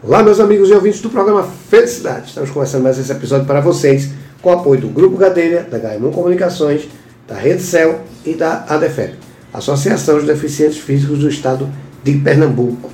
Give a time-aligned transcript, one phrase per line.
[0.00, 2.28] Olá, meus amigos e ouvintes do programa Felicidade.
[2.28, 6.12] Estamos começando mais esse episódio para vocês com o apoio do Grupo Gadelha, da HM
[6.12, 6.88] Comunicações,
[7.26, 9.16] da Rede Cel e da ADEFEP,
[9.52, 11.68] Associação dos Deficientes Físicos do Estado
[12.04, 12.90] de Pernambuco.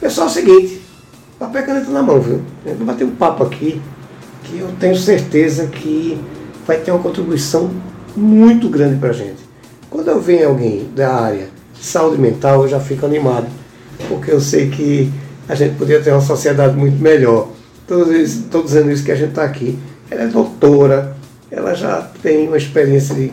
[0.00, 0.80] Pessoal, é o seguinte,
[1.38, 2.40] papel e caneta na mão, viu?
[2.64, 3.82] Vai bater um papo aqui
[4.44, 6.18] que eu tenho certeza que
[6.66, 7.70] vai ter uma contribuição
[8.16, 9.46] muito grande para a gente.
[9.90, 13.46] Quando eu venho alguém da área de saúde mental, eu já fico animado,
[14.08, 15.12] porque eu sei que
[15.48, 17.48] a gente poderia ter uma sociedade muito melhor.
[17.82, 19.78] Estou dizendo isso que a gente está aqui.
[20.10, 21.16] Ela é doutora,
[21.50, 23.32] ela já tem uma experiência de,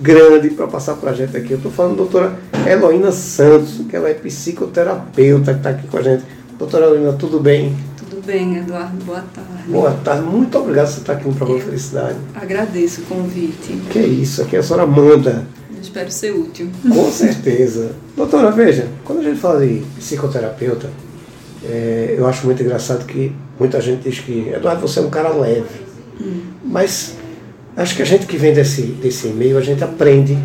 [0.00, 1.52] grande para passar para a gente aqui.
[1.52, 5.98] Eu estou falando da doutora Heloína Santos, que ela é psicoterapeuta, que está aqui com
[5.98, 6.24] a gente.
[6.58, 7.76] Doutora Heloína, tudo bem?
[7.96, 9.04] Tudo bem, Eduardo.
[9.04, 9.50] Boa tarde.
[9.68, 10.22] Boa tarde.
[10.22, 12.16] Muito obrigado por você estar aqui no programa Eu Felicidade.
[12.34, 13.72] Agradeço o convite.
[13.90, 15.46] Que é isso, aqui a senhora manda.
[15.74, 16.70] Eu espero ser útil.
[16.88, 17.92] Com certeza.
[18.16, 20.88] Doutora, veja, quando a gente fala de psicoterapeuta,
[21.68, 25.30] é, eu acho muito engraçado que muita gente diz que Eduardo, você é um cara
[25.30, 25.86] leve.
[26.20, 26.40] Hum.
[26.64, 27.14] Mas
[27.76, 30.38] acho que a gente que vem desse, desse meio, a gente aprende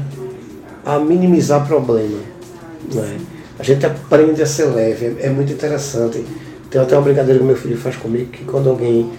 [0.85, 2.17] a minimizar problema.
[2.93, 3.17] Né?
[3.59, 6.25] A gente aprende a ser leve, é, é muito interessante.
[6.69, 9.09] Tem até uma brincadeira que meu filho faz comigo, que quando alguém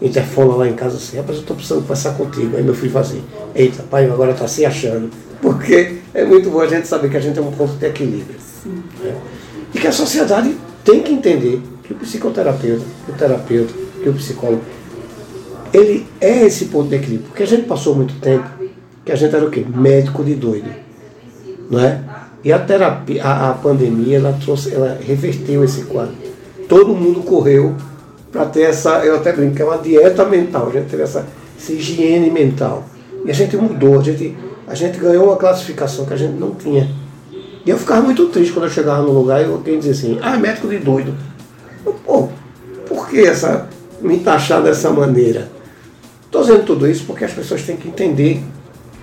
[0.00, 2.56] interfona lá em casa assim, rapaz, eu estou precisando conversar contigo.
[2.56, 3.22] Aí meu filho faz assim,
[3.54, 5.10] eita, pai, agora está se achando.
[5.40, 8.36] Porque é muito bom a gente saber que a gente é um ponto de equilíbrio.
[8.66, 9.14] Né?
[9.74, 10.54] E que a sociedade
[10.84, 14.62] tem que entender que o psicoterapeuta, que o terapeuta, que o psicólogo,
[15.72, 17.28] ele é esse ponto de equilíbrio.
[17.28, 18.48] Porque a gente passou muito tempo
[19.04, 19.64] que a gente era o quê?
[19.74, 20.70] Médico de doido.
[21.70, 22.00] Não é?
[22.44, 26.14] E a terapia, a, a pandemia, ela trouxe, ela reverteu esse quadro.
[26.68, 27.74] Todo mundo correu
[28.30, 31.26] para ter essa, eu até brinco, é uma dieta mental, a gente teve essa,
[31.58, 32.84] essa higiene mental.
[33.24, 36.52] E a gente mudou, a gente, a gente ganhou uma classificação que a gente não
[36.54, 36.90] tinha.
[37.64, 40.36] E eu ficava muito triste quando eu chegava no lugar e alguém dizia assim, ah,
[40.36, 41.14] médico de doido.
[41.86, 42.28] Eu, Pô,
[42.88, 43.68] por que essa,
[44.00, 45.48] me taxar dessa maneira?
[46.24, 48.42] Estou dizendo tudo isso porque as pessoas têm que entender,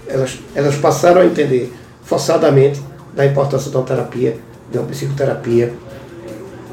[0.08, 1.74] elas, elas passaram a entender
[2.04, 2.82] forçadamente
[3.14, 4.38] da importância da terapia,
[4.74, 5.74] da psicoterapia.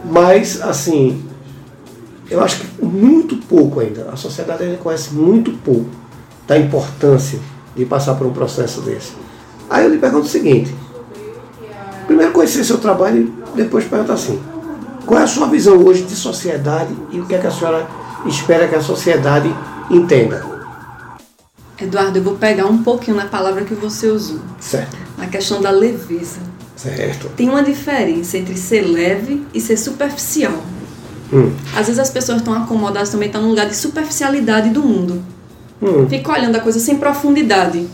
[0.04, 1.22] Mas, assim,
[2.30, 5.90] eu acho que muito pouco ainda, a sociedade ainda conhece muito pouco
[6.46, 7.38] da importância
[7.74, 9.12] de passar por um processo desse.
[9.68, 10.74] Aí eu lhe pergunto o seguinte,
[12.06, 14.40] Primeiro conhecer seu trabalho e depois perguntar assim,
[15.04, 17.86] qual é a sua visão hoje de sociedade e o que é que a senhora
[18.26, 19.52] espera que a sociedade
[19.90, 20.44] entenda?
[21.78, 24.40] Eduardo, eu vou pegar um pouquinho na palavra que você usou.
[24.58, 24.96] Certo.
[25.18, 26.40] Na questão da leveza.
[26.74, 27.28] Certo.
[27.36, 30.62] Tem uma diferença entre ser leve e ser superficial.
[31.32, 31.52] Hum.
[31.74, 35.22] Às vezes as pessoas estão acomodadas também, estão num lugar de superficialidade do mundo.
[35.82, 36.08] Hum.
[36.08, 37.86] Fica olhando a coisa sem profundidade.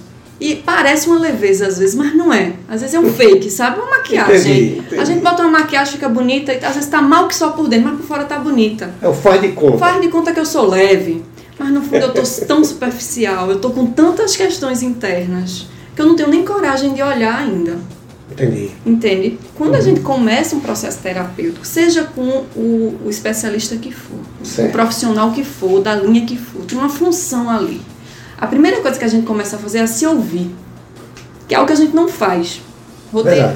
[0.43, 2.55] E parece uma leveza às vezes, mas não é.
[2.69, 3.79] Às vezes é um fake, sabe?
[3.79, 4.41] Uma maquiagem.
[4.41, 5.01] Entendi, entendi.
[5.01, 7.69] A gente bota uma maquiagem, fica bonita, e às vezes tá mal que só por
[7.69, 8.93] dentro, mas por fora tá bonita.
[9.01, 9.79] É o faz de conta.
[9.79, 11.23] Faz de conta que eu sou leve.
[11.57, 16.07] Mas no fundo eu tô tão superficial, eu tô com tantas questões internas que eu
[16.07, 17.79] não tenho nem coragem de olhar ainda.
[18.33, 18.71] Entendi.
[18.85, 19.39] Entende?
[19.55, 19.79] Quando uhum.
[19.79, 24.71] a gente começa um processo terapêutico, seja com o, o especialista que for, certo.
[24.71, 27.81] o profissional que for, da linha que for, tem uma função ali
[28.43, 30.53] a primeira coisa que a gente começa a fazer é se ouvir,
[31.47, 32.61] que é algo que a gente não faz.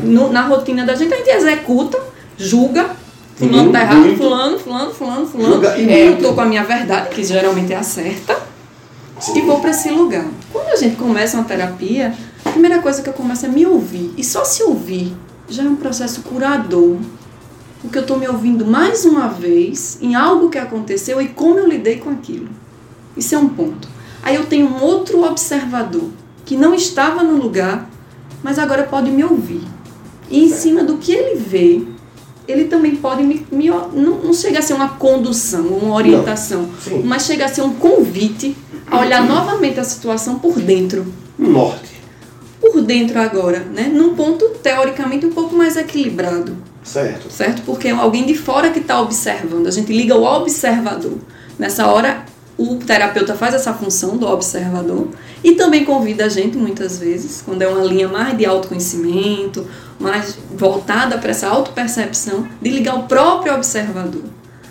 [0.04, 1.98] no, na rotina da gente, a gente executa,
[2.38, 2.90] julga,
[3.34, 5.54] fulano tá errado, fulano, fulano, fulano, fulano.
[5.54, 8.38] Julga é, eu tô com a minha verdade, que geralmente é a certa,
[9.34, 10.24] e vou para esse lugar.
[10.52, 12.14] Quando a gente começa uma terapia,
[12.44, 14.14] a primeira coisa que eu começo é me ouvir.
[14.16, 15.12] E só se ouvir
[15.48, 16.98] já é um processo curador.
[17.82, 21.66] Porque eu estou me ouvindo mais uma vez em algo que aconteceu e como eu
[21.66, 22.48] lidei com aquilo.
[23.16, 23.95] Isso é um ponto.
[24.26, 26.10] Aí eu tenho um outro observador
[26.44, 27.88] que não estava no lugar,
[28.42, 29.62] mas agora pode me ouvir.
[30.28, 31.82] E em cima do que ele vê,
[32.48, 33.46] ele também pode me.
[33.52, 36.68] me não, não chega a ser uma condução, uma orientação,
[37.04, 38.56] mas chega a ser um convite
[38.90, 41.06] a olhar novamente a situação por dentro.
[41.38, 41.94] Norte.
[42.60, 43.88] Por dentro agora, né?
[43.94, 46.56] Num ponto teoricamente um pouco mais equilibrado.
[46.82, 47.30] Certo.
[47.30, 47.62] Certo?
[47.62, 49.68] Porque é alguém de fora que está observando.
[49.68, 51.16] A gente liga o observador.
[51.56, 52.24] Nessa hora,
[52.58, 55.08] o terapeuta faz essa função do observador
[55.44, 59.66] e também convida a gente muitas vezes, quando é uma linha mais de autoconhecimento,
[59.98, 64.24] mais voltada para essa autopercepção, de ligar o próprio observador.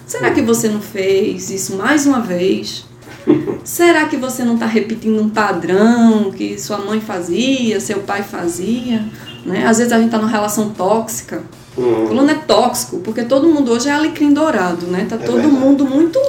[0.08, 2.86] Será que você não fez isso mais uma vez?
[3.64, 9.04] Será que você não está repetindo um padrão que sua mãe fazia, seu pai fazia?
[9.46, 9.66] Né?
[9.66, 11.44] Às vezes a gente está numa relação tóxica.
[11.78, 12.08] Uhum.
[12.08, 15.06] Fulano é tóxico, porque todo mundo hoje é alecrim dourado, né?
[15.10, 15.56] Tá é todo verdade.
[15.56, 16.20] mundo muito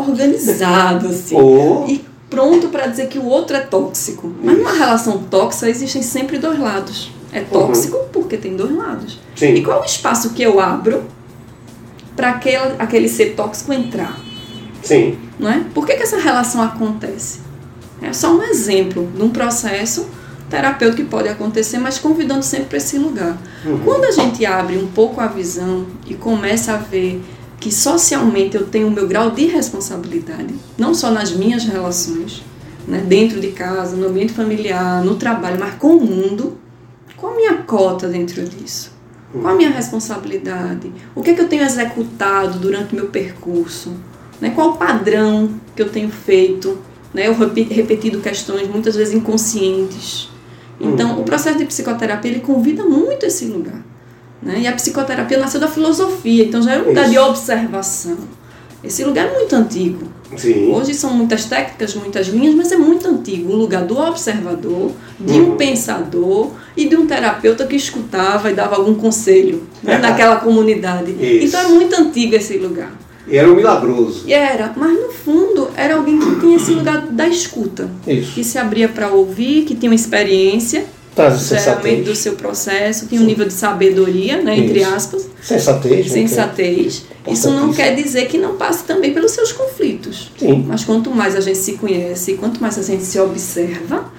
[0.00, 1.36] organizado, assim.
[1.36, 1.84] Oh.
[1.88, 4.32] E pronto para dizer que o outro é tóxico.
[4.42, 7.12] Mas numa relação tóxica existem sempre dois lados.
[7.32, 8.08] É tóxico uhum.
[8.12, 9.18] porque tem dois lados.
[9.36, 9.54] Sim.
[9.54, 11.04] E qual é o espaço que eu abro
[12.20, 14.18] para aquele, aquele ser tóxico entrar.
[14.82, 15.18] Sim.
[15.38, 15.64] Não é?
[15.72, 17.40] Por que, que essa relação acontece?
[18.02, 20.06] É só um exemplo de um processo
[20.50, 23.38] terapêutico que pode acontecer, mas convidando sempre para esse lugar.
[23.64, 23.78] Uhum.
[23.84, 27.22] Quando a gente abre um pouco a visão e começa a ver
[27.60, 32.42] que socialmente eu tenho o meu grau de responsabilidade, não só nas minhas relações,
[32.88, 36.58] né, dentro de casa, no ambiente familiar, no trabalho, mas com o mundo,
[37.16, 38.98] qual a minha cota dentro disso?
[39.30, 40.90] Qual a minha responsabilidade?
[41.14, 43.92] O que, é que eu tenho executado durante o meu percurso?
[44.40, 44.50] Né?
[44.50, 46.78] Qual o padrão que eu tenho feito?
[47.14, 47.28] Né?
[47.28, 50.30] Eu repetido questões muitas vezes inconscientes.
[50.80, 51.20] Então, uhum.
[51.20, 53.84] o processo de psicoterapia ele convida muito esse lugar.
[54.42, 54.60] Né?
[54.60, 57.12] E a psicoterapia nasceu da filosofia, então já é um lugar Isso.
[57.12, 58.18] de observação.
[58.82, 60.08] Esse lugar é muito antigo.
[60.36, 60.72] Sim.
[60.72, 63.52] Hoje são muitas técnicas, muitas linhas, mas é muito antigo.
[63.52, 65.52] O lugar do observador, de uhum.
[65.52, 71.10] um pensador e de um terapeuta que escutava e dava algum conselho né, naquela comunidade.
[71.12, 71.46] Isso.
[71.46, 72.92] Então é muito antigo esse lugar.
[73.28, 74.24] E era um milagroso.
[74.26, 77.90] E era, mas no fundo era alguém que tinha esse lugar da escuta.
[78.06, 78.32] Isso.
[78.32, 80.86] Que se abria para ouvir, que tinha uma experiência
[81.38, 85.28] geralmente do seu processo, tinha um nível de sabedoria, né, entre aspas.
[85.42, 86.06] Sensatez.
[86.06, 87.04] Né, Sensatez.
[87.26, 90.30] É Isso não quer dizer que não passe também pelos seus conflitos.
[90.38, 90.64] Sim.
[90.66, 94.10] Mas quanto mais a gente se conhece, quanto mais a gente se observa,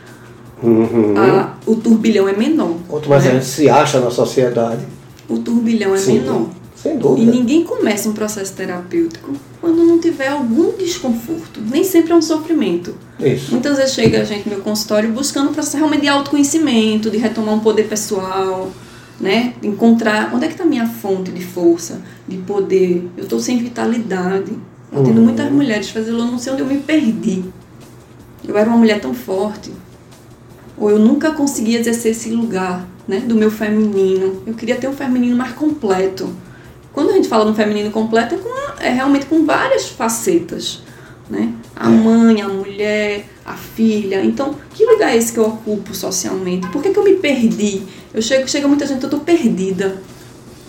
[0.62, 1.14] uhum.
[1.18, 2.76] a, o turbilhão é menor.
[2.88, 3.32] Quanto mais né?
[3.32, 4.82] a gente se acha na sociedade,
[5.28, 6.20] o turbilhão é Sim.
[6.20, 6.61] menor.
[6.82, 7.32] Sem dúvida.
[7.32, 11.62] E ninguém começa um processo terapêutico quando não tiver algum desconforto.
[11.62, 12.96] Nem sempre é um sofrimento.
[13.20, 13.52] Isso.
[13.52, 17.18] Muitas vezes chega a gente no meu consultório buscando um processo realmente de autoconhecimento, de
[17.18, 18.72] retomar um poder pessoal,
[19.20, 19.54] né?
[19.62, 23.08] Encontrar onde é que está a minha fonte de força, de poder.
[23.16, 24.52] Eu estou sem vitalidade.
[24.92, 25.26] Eu tendo uhum.
[25.26, 27.44] muitas mulheres fazendo, eu não sei onde eu me perdi.
[28.46, 29.72] Eu era uma mulher tão forte.
[30.78, 34.42] Ou eu nunca consegui exercer esse lugar né, do meu feminino.
[34.48, 36.34] Eu queria ter um feminino mais completo
[36.94, 40.82] quando a gente fala no feminino completo, é, com, é realmente com várias facetas.
[41.30, 41.54] Né?
[41.76, 41.90] A é.
[41.90, 44.24] mãe, a mulher, a filha.
[44.24, 46.68] Então, que lugar é esse que eu ocupo socialmente?
[46.68, 47.84] Por que, que eu me perdi?
[48.14, 50.02] Eu chego, chega muita gente, eu estou perdida.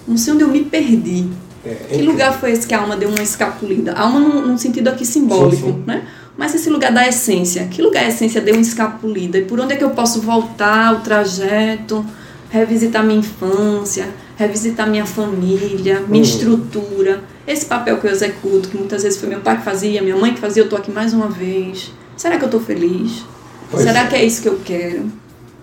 [0.06, 1.28] Não sei onde eu me perdi.
[1.64, 3.92] É, que lugar foi esse que a alma deu uma escapulida?
[3.92, 5.84] A alma num, num sentido aqui simbólico, sim, sim.
[5.86, 6.06] né?
[6.36, 9.38] Mas esse lugar da essência, que lugar a essência deu uma escapulida?
[9.38, 12.04] E por onde é que eu posso voltar o trajeto,
[12.50, 16.28] revisitar minha infância, revisitar minha família, minha uhum.
[16.28, 20.16] estrutura, esse papel que eu executo, que muitas vezes foi meu pai que fazia, minha
[20.16, 21.92] mãe que fazia, eu tô aqui mais uma vez.
[22.16, 23.24] Será que eu tô feliz?
[23.70, 24.06] Pois Será é.
[24.06, 25.02] que é isso que eu quero?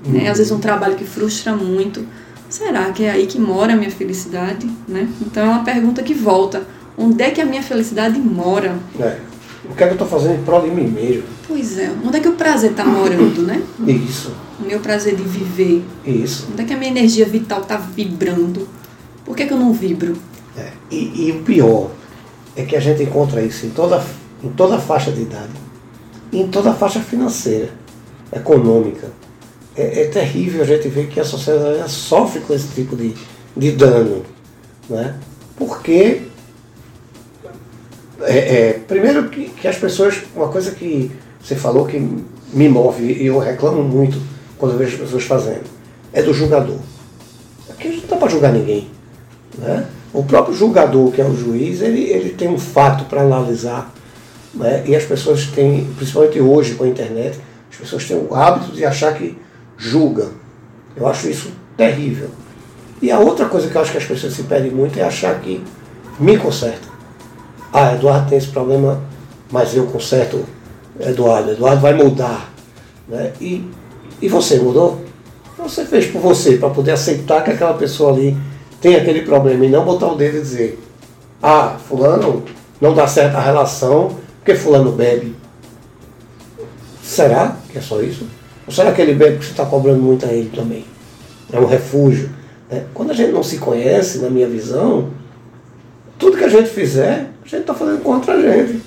[0.06, 0.12] Uhum.
[0.12, 0.30] Né?
[0.30, 2.06] Às vezes um trabalho que frustra muito.
[2.50, 4.69] Será que é aí que mora a minha felicidade?
[4.88, 5.07] Né?
[5.21, 6.63] Então é uma pergunta que volta.
[6.98, 8.77] Onde é que a minha felicidade mora?
[9.00, 9.19] É.
[9.69, 11.24] O que é que eu estou fazendo em prol de mim mesmo?
[11.48, 11.92] Pois é.
[12.04, 13.62] Onde é que o prazer está morando, né?
[13.88, 14.33] Isso.
[14.60, 15.86] O meu prazer de viver.
[16.04, 16.48] Isso.
[16.51, 18.68] Onde é que a minha energia vital está vibrando?
[19.24, 20.18] Por que, que, eu não vibro?
[20.57, 20.71] É.
[20.89, 21.92] E, e, o pior
[22.56, 24.04] é que a gente encontra isso em toda,
[24.44, 25.54] em toda faixa de idade.
[26.33, 27.69] Em toda faixa financeira,
[28.33, 29.12] econômica.
[29.75, 33.13] É, é terrível a gente ver que a sociedade sofre com esse tipo de,
[33.56, 34.25] de dano.
[34.89, 35.16] Né?
[35.56, 36.24] Porque
[38.21, 41.12] é, é, primeiro que, que, as pessoas, uma coisa que
[41.42, 42.00] você falou que
[42.54, 44.21] me move e eu reclamo muito
[44.57, 45.63] quando eu vejo as pessoas fazendo,
[46.12, 46.80] é do julgador.
[47.69, 48.89] Aqui não está para julgar ninguém.
[49.57, 49.86] Né?
[50.13, 53.94] O próprio julgador, que é o juiz, ele, ele tem um fato para analisar.
[54.54, 54.83] Né?
[54.88, 57.40] E as pessoas têm, principalmente hoje com a internet,
[57.71, 59.38] as pessoas têm o hábito de achar que
[59.78, 60.28] julga.
[60.95, 62.30] Eu acho isso terrível.
[63.02, 65.40] E a outra coisa que eu acho que as pessoas se pedem muito é achar
[65.40, 65.64] que
[66.19, 66.88] me conserta.
[67.71, 69.02] Ah, Eduardo tem esse problema,
[69.52, 70.45] mas eu conserto
[70.99, 71.52] Eduardo.
[71.52, 72.52] Eduardo vai mudar.
[73.07, 73.31] Né?
[73.40, 73.64] E,
[74.21, 75.02] e você mudou?
[75.57, 78.38] Você fez por você, para poder aceitar que aquela pessoa ali
[78.80, 80.80] tem aquele problema e não botar o dedo e dizer,
[81.44, 82.44] ah, fulano
[82.80, 85.35] não dá certo a relação porque fulano bebe.
[87.04, 88.26] Será que é só isso?
[88.66, 90.85] Ou será que ele bebe porque você está cobrando muito a ele também?
[91.52, 92.30] É um refúgio.
[92.69, 92.85] Né?
[92.94, 95.09] Quando a gente não se conhece, na minha visão,
[96.19, 98.81] tudo que a gente fizer, a gente está fazendo contra a gente.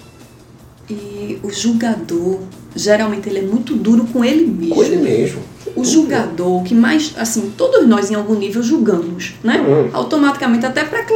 [0.89, 2.41] E o julgador,
[2.77, 4.75] geralmente ele é muito duro com ele mesmo.
[4.75, 5.41] Com ele mesmo.
[5.75, 9.59] O julgador, que mais, assim, todos nós em algum nível julgamos, né?
[9.67, 9.89] Uhum.
[9.95, 11.07] Automaticamente, até para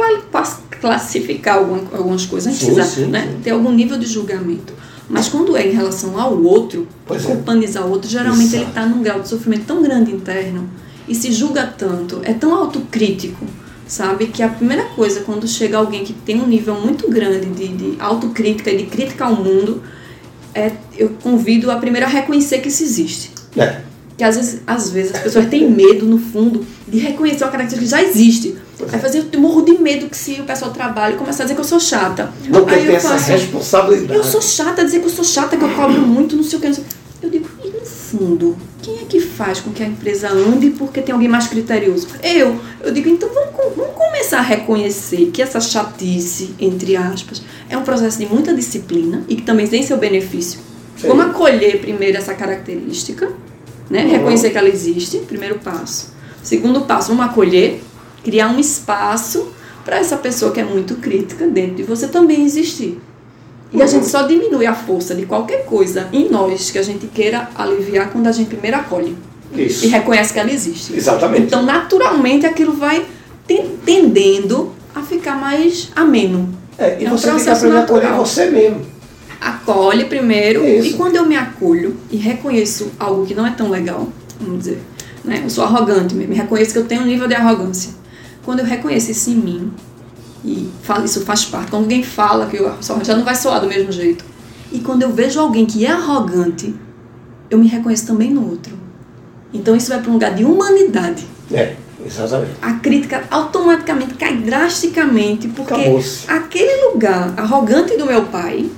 [0.81, 3.29] classificar algumas coisas, a gente sim, precisa sim, né?
[3.31, 3.41] Sim.
[3.43, 4.73] ter algum nível de julgamento.
[5.07, 7.85] Mas quando é em relação ao outro, pois culpanizar é.
[7.85, 8.63] o outro, geralmente Exato.
[8.63, 10.67] ele está num grau de sofrimento tão grande interno
[11.07, 13.45] e se julga tanto, é tão autocrítico
[13.87, 14.27] sabe?
[14.27, 17.95] Que a primeira coisa, quando chega alguém que tem um nível muito grande de, de
[17.99, 19.81] autocrítica e de crítica ao mundo,
[20.53, 23.31] é, eu convido a primeiro a reconhecer que isso existe.
[23.55, 23.81] É.
[24.15, 27.97] que às vezes, às vezes as pessoas têm medo, no fundo, de reconhecer uma característica
[27.97, 28.55] que já existe.
[28.91, 31.55] Aí fazer, eu morro de medo que se o pessoal trabalha e começar a dizer
[31.55, 32.31] que eu sou chata.
[32.47, 34.19] Não quer ter essa responsabilidade.
[34.19, 36.61] Eu sou chata, dizer que eu sou chata, que eu cobro muito, não sei o
[36.61, 36.67] que.
[36.67, 36.83] Não sei.
[37.21, 37.47] Eu digo,
[38.11, 42.07] fundo, quem é que faz com que a empresa ande porque tem alguém mais criterioso?
[42.23, 42.59] Eu.
[42.81, 47.83] Eu digo, então vamos, vamos começar a reconhecer que essa chatice, entre aspas, é um
[47.83, 50.59] processo de muita disciplina e que também tem seu benefício.
[50.95, 51.09] Sim.
[51.09, 53.31] Vamos acolher primeiro essa característica,
[53.89, 54.03] né?
[54.03, 54.11] Uhum.
[54.11, 56.13] reconhecer que ela existe, primeiro passo.
[56.41, 57.81] Segundo passo, vamos acolher,
[58.23, 59.51] criar um espaço
[59.83, 62.99] para essa pessoa que é muito crítica dentro de você também existir.
[63.71, 67.07] E a gente só diminui a força de qualquer coisa em nós que a gente
[67.07, 69.15] queira aliviar quando a gente primeiro acolhe.
[69.53, 69.85] Isso.
[69.85, 70.95] E reconhece que ela existe.
[70.95, 71.43] Exatamente.
[71.43, 73.05] Então, naturalmente, aquilo vai
[73.85, 76.49] tendendo a ficar mais ameno.
[76.77, 78.81] É, e é um você tem que acolher você mesmo.
[79.39, 80.89] Acolhe primeiro, Isso.
[80.89, 84.07] e quando eu me acolho e reconheço algo que não é tão legal,
[84.39, 84.81] vamos dizer,
[85.23, 85.41] né?
[85.43, 87.91] eu sou arrogante mesmo, reconheço que eu tenho um nível de arrogância.
[88.43, 89.71] Quando eu reconheço isso em mim,
[90.47, 90.71] e
[91.03, 93.91] isso faz parte, quando alguém fala que eu sou já não vai soar do mesmo
[93.91, 94.23] jeito.
[94.71, 96.73] E quando eu vejo alguém que é arrogante,
[97.49, 98.73] eu me reconheço também no outro.
[99.53, 101.25] Então isso vai para um lugar de humanidade.
[101.51, 101.75] É.
[102.05, 102.53] Exatamente.
[102.61, 105.73] A crítica automaticamente cai drasticamente, porque
[106.27, 108.69] aquele lugar arrogante do meu pai,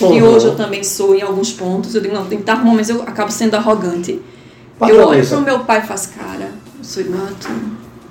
[0.00, 0.10] uhum.
[0.10, 2.90] que hoje eu também sou em alguns pontos, eu digo, não, tem que estar momentos
[2.90, 4.20] eu acabo sendo arrogante.
[4.80, 7.48] eu olho para o meu pai e faço, cara, eu sou gato.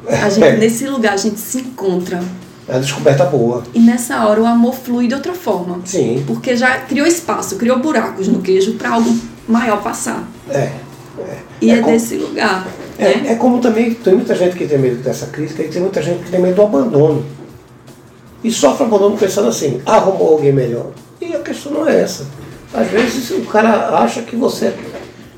[0.08, 0.58] A gente, é.
[0.58, 2.24] Nesse lugar a gente se encontra.
[2.68, 3.64] É uma descoberta boa.
[3.74, 5.80] E nessa hora o amor flui de outra forma.
[5.86, 6.24] Sim.
[6.28, 9.16] Porque já criou espaço, criou buracos no queijo para algo
[9.48, 10.28] maior passar.
[10.50, 10.72] É.
[11.18, 11.38] é.
[11.62, 12.68] E é, é desse lugar.
[13.00, 16.02] É, é, como também tem muita gente que tem medo dessa crítica e tem muita
[16.02, 17.26] gente que tem medo do abandono.
[18.44, 20.92] E sofre abandono pensando assim, arrumou alguém melhor.
[21.22, 22.28] E a questão não é essa.
[22.74, 24.74] Às vezes o cara acha que você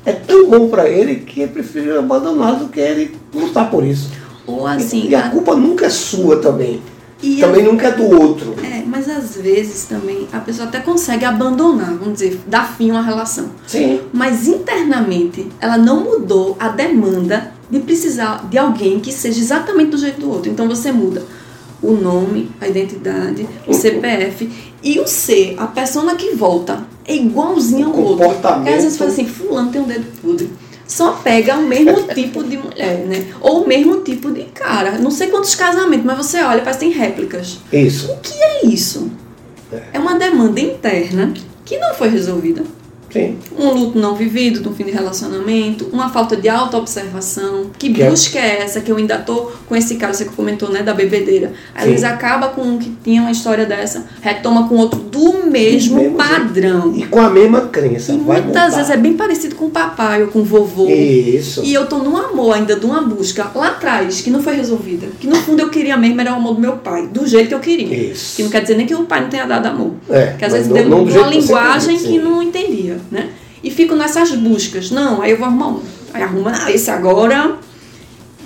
[0.04, 4.10] é tão bom para ele que ele prefere abandonar do que ele lutar por isso.
[4.46, 5.08] Ou assim.
[5.08, 6.82] E, a culpa nunca é sua também.
[7.22, 8.54] E também nunca é do outro.
[8.62, 12.94] É, mas às vezes também a pessoa até consegue abandonar, vamos dizer, dar fim a
[12.94, 13.50] uma relação.
[13.66, 14.00] Sim.
[14.12, 19.98] Mas internamente ela não mudou a demanda de precisar de alguém que seja exatamente do
[19.98, 20.50] jeito do outro.
[20.50, 21.22] Então você muda
[21.82, 24.50] o nome, a identidade, o CPF
[24.82, 28.28] e o ser, a persona que volta, é igualzinho ao outro.
[28.28, 30.50] Porque às vezes fala assim, fulano tem um dedo podre
[30.90, 33.32] só pega o mesmo tipo de mulher, né?
[33.40, 34.98] Ou o mesmo tipo de cara.
[34.98, 37.58] Não sei quantos casamentos, mas você olha, parece que tem réplicas.
[37.72, 38.10] Isso.
[38.10, 39.08] O que é isso?
[39.72, 41.32] É, é uma demanda interna
[41.64, 42.64] que não foi resolvida.
[43.10, 43.36] Sim.
[43.58, 47.66] Um luto não vivido, de um fim de relacionamento, uma falta de autoobservação.
[47.78, 48.42] Que, que é busca é...
[48.42, 48.62] é...
[48.62, 48.80] essa?
[48.80, 51.52] Que eu ainda tô com esse cara, você que comentou, né, da bebedeira.
[51.74, 55.96] Aí eles acabam com um que tinha uma história dessa, retoma com outro do mesmo,
[55.96, 56.94] mesmo padrão.
[56.96, 58.12] E com a mesma crença.
[58.12, 58.68] E muitas montar.
[58.68, 60.88] vezes é bem parecido com o papai ou com o vovô.
[60.88, 61.62] Isso.
[61.64, 65.08] E eu tô num amor ainda, de uma busca lá atrás, que não foi resolvida.
[65.18, 67.54] Que no fundo eu queria mesmo era o amor do meu pai, do jeito que
[67.54, 68.12] eu queria.
[68.12, 68.36] Isso.
[68.36, 69.92] Que não quer dizer nem que o pai não tenha dado amor.
[70.08, 73.30] É, que às vezes deu uma linguagem que não entendia né?
[73.62, 74.90] E fico nessas buscas.
[74.90, 75.82] Não, aí eu vou arrumar um.
[76.12, 77.58] Aí arruma ah, esse agora.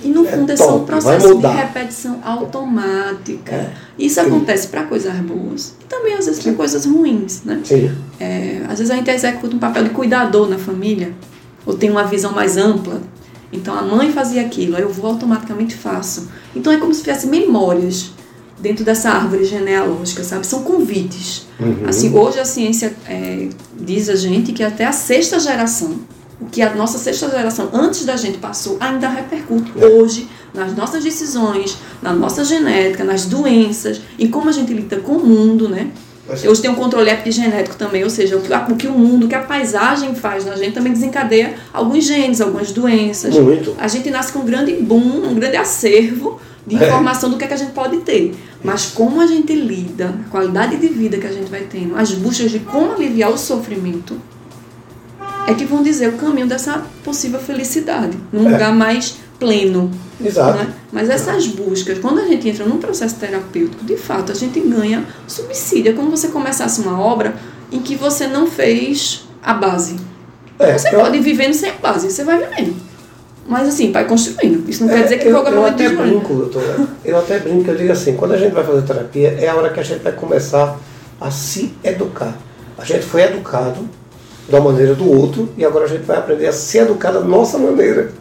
[0.03, 3.51] E no é fundo é, é só um processo de repetição automática.
[3.51, 3.73] É.
[3.97, 7.59] Isso acontece para coisas boas e também às vezes para coisas ruins, né?
[7.63, 7.91] Sim.
[8.19, 11.11] É, às vezes a gente executa um papel de cuidador na família
[11.65, 13.01] ou tem uma visão mais ampla.
[13.51, 16.29] Então a mãe fazia aquilo, aí eu vou automaticamente faço.
[16.55, 18.11] Então é como se tivesse memórias
[18.59, 20.45] dentro dessa árvore genealógica, sabe?
[20.45, 21.47] São convites.
[21.59, 21.87] Uhum.
[21.87, 25.99] Assim, hoje a ciência é, diz a gente que até a sexta geração,
[26.39, 29.85] o que a nossa sexta geração antes da gente passou, ainda repercute é.
[29.85, 35.13] hoje nas nossas decisões, na nossa genética, nas doenças, em como a gente lida com
[35.13, 35.91] o mundo, né?
[36.27, 39.29] Hoje tem um controle epigenético também, ou seja, o que, o que o mundo, o
[39.29, 43.37] que a paisagem faz na gente também desencadeia alguns genes, algumas doenças.
[43.37, 43.75] Muito.
[43.77, 46.87] A gente nasce com um grande boom, um grande acervo de é.
[46.87, 48.35] informação do que, é que a gente pode ter.
[48.63, 52.11] Mas como a gente lida, a qualidade de vida que a gente vai tendo, as
[52.11, 54.19] buscas de como aliviar o sofrimento,
[55.47, 58.51] é que vão dizer o caminho dessa possível felicidade, num é.
[58.51, 59.91] lugar mais pleno.
[60.23, 60.57] Exato.
[60.57, 60.73] Né?
[60.91, 65.05] Mas essas buscas, quando a gente entra num processo terapêutico, de fato, a gente ganha
[65.27, 65.91] subsídio.
[65.91, 67.35] É como você começasse uma obra
[67.71, 69.97] em que você não fez a base.
[70.57, 70.99] É, você eu...
[70.99, 72.75] pode ir vivendo sem a base, você vai vivendo.
[73.47, 74.67] Mas assim, vai construindo.
[74.67, 76.87] Isso não é, quer dizer que eu, eu até brinco, doutora.
[77.03, 79.69] Eu até brinco, eu digo assim, quando a gente vai fazer terapia, é a hora
[79.69, 80.79] que a gente vai começar
[81.21, 82.35] a se educar.
[82.77, 83.87] A gente foi educado
[84.49, 87.57] da maneira do outro e agora a gente vai aprender a se educar da nossa
[87.57, 88.11] maneira.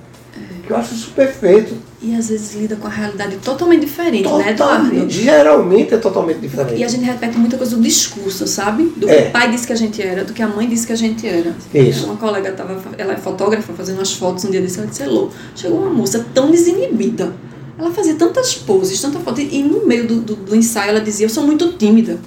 [0.67, 1.75] Que eu acho isso perfeito.
[2.05, 5.11] E às vezes lida com a realidade totalmente diferente, totalmente, né, Eduardo?
[5.11, 6.79] Geralmente é totalmente diferente.
[6.79, 8.93] E a gente repete muita coisa do discurso, sabe?
[8.97, 9.29] Do que é.
[9.29, 11.27] o pai disse que a gente era, do que a mãe disse que a gente
[11.27, 11.57] era.
[11.73, 12.05] Isso.
[12.05, 15.31] Uma colega tava, ela é fotógrafa, fazendo umas fotos um dia desse, ela disse, Elô,
[15.55, 17.33] chegou uma moça tão desinibida.
[17.79, 21.25] Ela fazia tantas poses, tanta foto, e no meio do, do, do ensaio ela dizia,
[21.27, 22.19] eu sou muito tímida.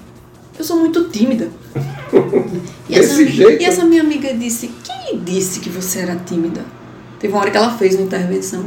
[0.57, 1.49] Eu sou muito tímida.
[2.89, 3.61] e Desse essa, jeito?
[3.61, 6.65] E essa minha amiga disse, quem disse que você era tímida?
[7.19, 8.65] Teve uma hora que ela fez uma intervenção.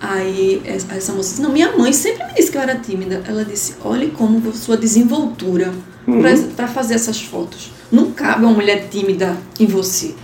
[0.00, 3.22] Aí essa moça disse, não, minha mãe sempre me disse que eu era tímida.
[3.26, 5.72] Ela disse, olhe como sua desenvoltura
[6.06, 6.22] uhum.
[6.54, 7.72] para fazer essas fotos.
[7.90, 10.14] Não cabe uma mulher tímida em você.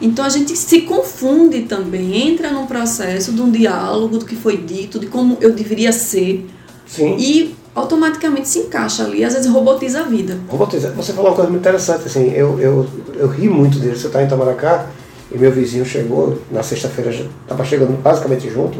[0.00, 4.56] Então a gente se confunde também, entra num processo de um diálogo do que foi
[4.56, 6.46] dito, de como eu deveria ser.
[6.86, 7.16] Sim.
[7.18, 10.38] E automaticamente se encaixa ali, às vezes robotiza a vida.
[10.48, 10.90] Robotiza.
[10.90, 12.86] Você falou uma coisa muito interessante, assim, eu, eu,
[13.16, 13.96] eu ri muito dele.
[13.96, 14.86] Você está em Tamaracá
[15.32, 18.78] e meu vizinho chegou, na sexta-feira estava chegando basicamente junto,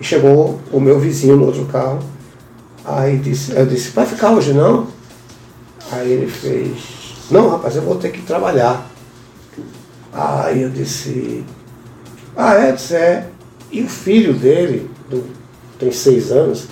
[0.00, 1.98] e chegou o meu vizinho no outro carro.
[2.84, 4.86] Aí disse, eu disse, vai ficar hoje não?
[5.90, 6.78] Aí ele fez,
[7.30, 8.86] não rapaz, eu vou ter que trabalhar.
[10.12, 11.44] Aí eu disse,
[12.36, 13.26] ah é, disse, é.
[13.70, 15.24] E o filho dele, do,
[15.78, 16.66] tem seis anos,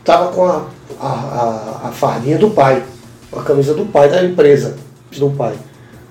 [0.00, 0.66] estava com a,
[1.00, 2.82] a, a, a fardinha do pai,
[3.32, 4.76] a camisa do pai da empresa,
[5.16, 5.54] do pai.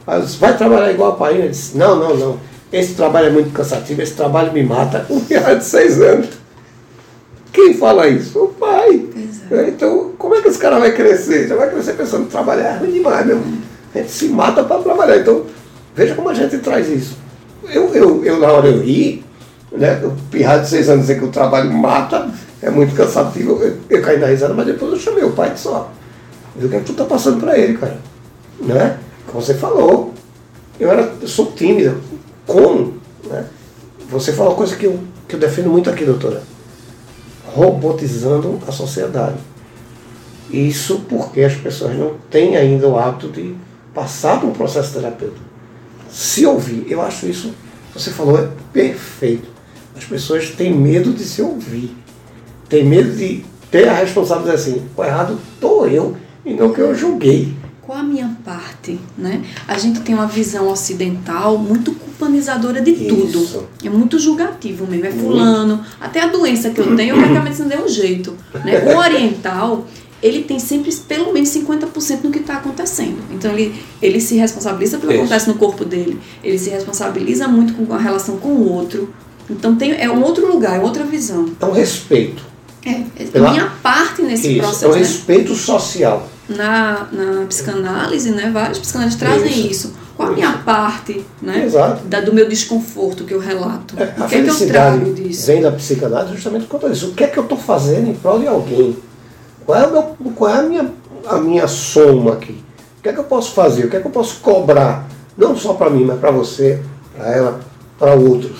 [0.08, 1.36] Aí eu disse, vai trabalhar igual a pai?
[1.36, 2.40] Ele disse, não, não, não.
[2.72, 5.06] Esse trabalho é muito cansativo, esse trabalho me mata.
[5.12, 6.43] Um piada de seis anos.
[7.54, 8.40] Quem fala isso?
[8.40, 9.08] O pai.
[9.52, 9.70] É.
[9.70, 11.48] Então, como é que esse cara vai crescer?
[11.48, 13.44] Já vai crescer pensando trabalhar é ruim demais mesmo.
[13.94, 15.18] A gente se mata para trabalhar.
[15.18, 15.46] Então,
[15.96, 17.16] veja como a gente traz isso.
[17.70, 19.24] Eu, eu, eu na hora eu ri,
[19.72, 20.02] né?
[20.04, 22.28] O pirrado de seis anos dizer que o trabalho mata,
[22.60, 23.62] é muito cansativo.
[23.62, 25.86] Eu, eu caí na risada, mas depois eu chamei o pai e disse, ó,
[26.56, 27.98] o que é que tu tá passando para ele, cara?
[28.60, 28.98] Né?
[29.28, 30.12] Como você falou,
[30.80, 31.96] eu, era, eu sou tímida.
[32.48, 32.96] Como?
[33.30, 33.46] Né?
[34.10, 36.53] Você falou uma coisa que eu, que eu defendo muito aqui, doutora
[37.54, 39.38] robotizando a sociedade.
[40.50, 43.56] Isso porque as pessoas não têm ainda o hábito de
[43.94, 45.40] passar por um processo terapêutico.
[46.10, 47.54] Se ouvir, eu acho isso,
[47.94, 49.48] você falou, é perfeito.
[49.96, 51.96] As pessoas têm medo de se ouvir.
[52.70, 56.94] Têm medo de ter a responsabilidade assim, o errado estou eu e não que eu
[56.94, 57.54] julguei.
[57.86, 59.44] Qual a minha parte, né?
[59.68, 63.44] A gente tem uma visão ocidental muito culpanizadora de tudo.
[63.44, 63.66] Isso.
[63.84, 65.06] É muito julgativo mesmo.
[65.06, 65.84] É fulano.
[66.00, 68.38] Até a doença que eu tenho, eu quero que a medicina dê um jeito.
[68.64, 68.94] Né?
[68.94, 69.86] O oriental,
[70.22, 73.18] ele tem sempre pelo menos 50% no que está acontecendo.
[73.32, 76.18] Então ele, ele se responsabiliza pelo que acontece no corpo dele.
[76.42, 79.14] Ele se responsabiliza muito com a relação com o outro.
[79.50, 81.50] Então tem, é um outro lugar, é outra visão.
[81.60, 82.46] É um respeito.
[82.86, 83.52] É, é Pela...
[83.52, 84.86] minha parte nesse Isso, processo.
[84.86, 85.00] É um né?
[85.00, 86.30] respeito social.
[86.56, 89.88] Na, na psicanálise, né, vários psicanalistas trazem isso.
[89.88, 89.94] isso.
[90.16, 92.06] Qual a minha parte né, Exato.
[92.06, 93.96] Da, do meu desconforto que eu relato?
[93.98, 95.48] É, o que é que eu trago disso?
[95.48, 97.10] Vem da psicanálise justamente por conta disso.
[97.10, 98.96] O que é que eu estou fazendo em prol de alguém?
[99.66, 100.04] Qual é, meu,
[100.36, 100.92] qual é a, minha,
[101.26, 102.64] a minha soma aqui?
[103.00, 103.86] O que é que eu posso fazer?
[103.86, 105.08] O que é que eu posso cobrar?
[105.38, 106.80] Não só para mim, mas para você,
[107.16, 107.60] para ela,
[107.98, 108.58] para outros.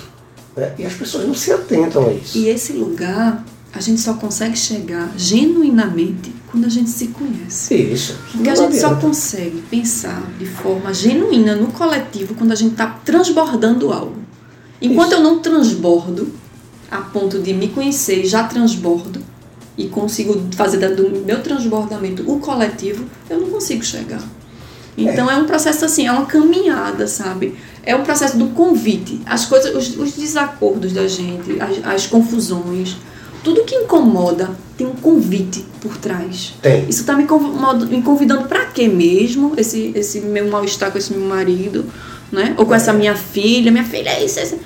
[0.56, 0.72] Né?
[0.78, 2.36] E as pessoas não se atentam a isso.
[2.36, 7.74] E esse lugar a gente só consegue chegar genuinamente quando a gente se conhece.
[7.74, 8.16] Isso.
[8.30, 12.86] Porque a gente só consegue pensar de forma genuína no coletivo quando a gente está
[13.04, 14.16] transbordando algo.
[14.80, 15.20] Enquanto Isso.
[15.20, 16.32] eu não transbordo
[16.90, 19.20] a ponto de me conhecer e já transbordo
[19.76, 24.22] e consigo fazer do meu transbordamento o coletivo, eu não consigo chegar.
[24.96, 27.56] Então é, é um processo assim, é uma caminhada, sabe?
[27.82, 29.20] É um processo do convite.
[29.26, 32.96] As coisas, os, os desacordos da gente, as, as confusões,
[33.44, 36.54] tudo que incomoda tem um convite por trás.
[36.62, 36.88] Tem.
[36.88, 39.52] Isso está me, me convidando para quê mesmo?
[39.56, 41.84] Esse, esse meu mal-estar com esse meu marido,
[42.32, 42.54] né?
[42.56, 42.76] Ou com é.
[42.78, 43.70] essa minha filha.
[43.70, 44.58] Minha filha é isso, é isso.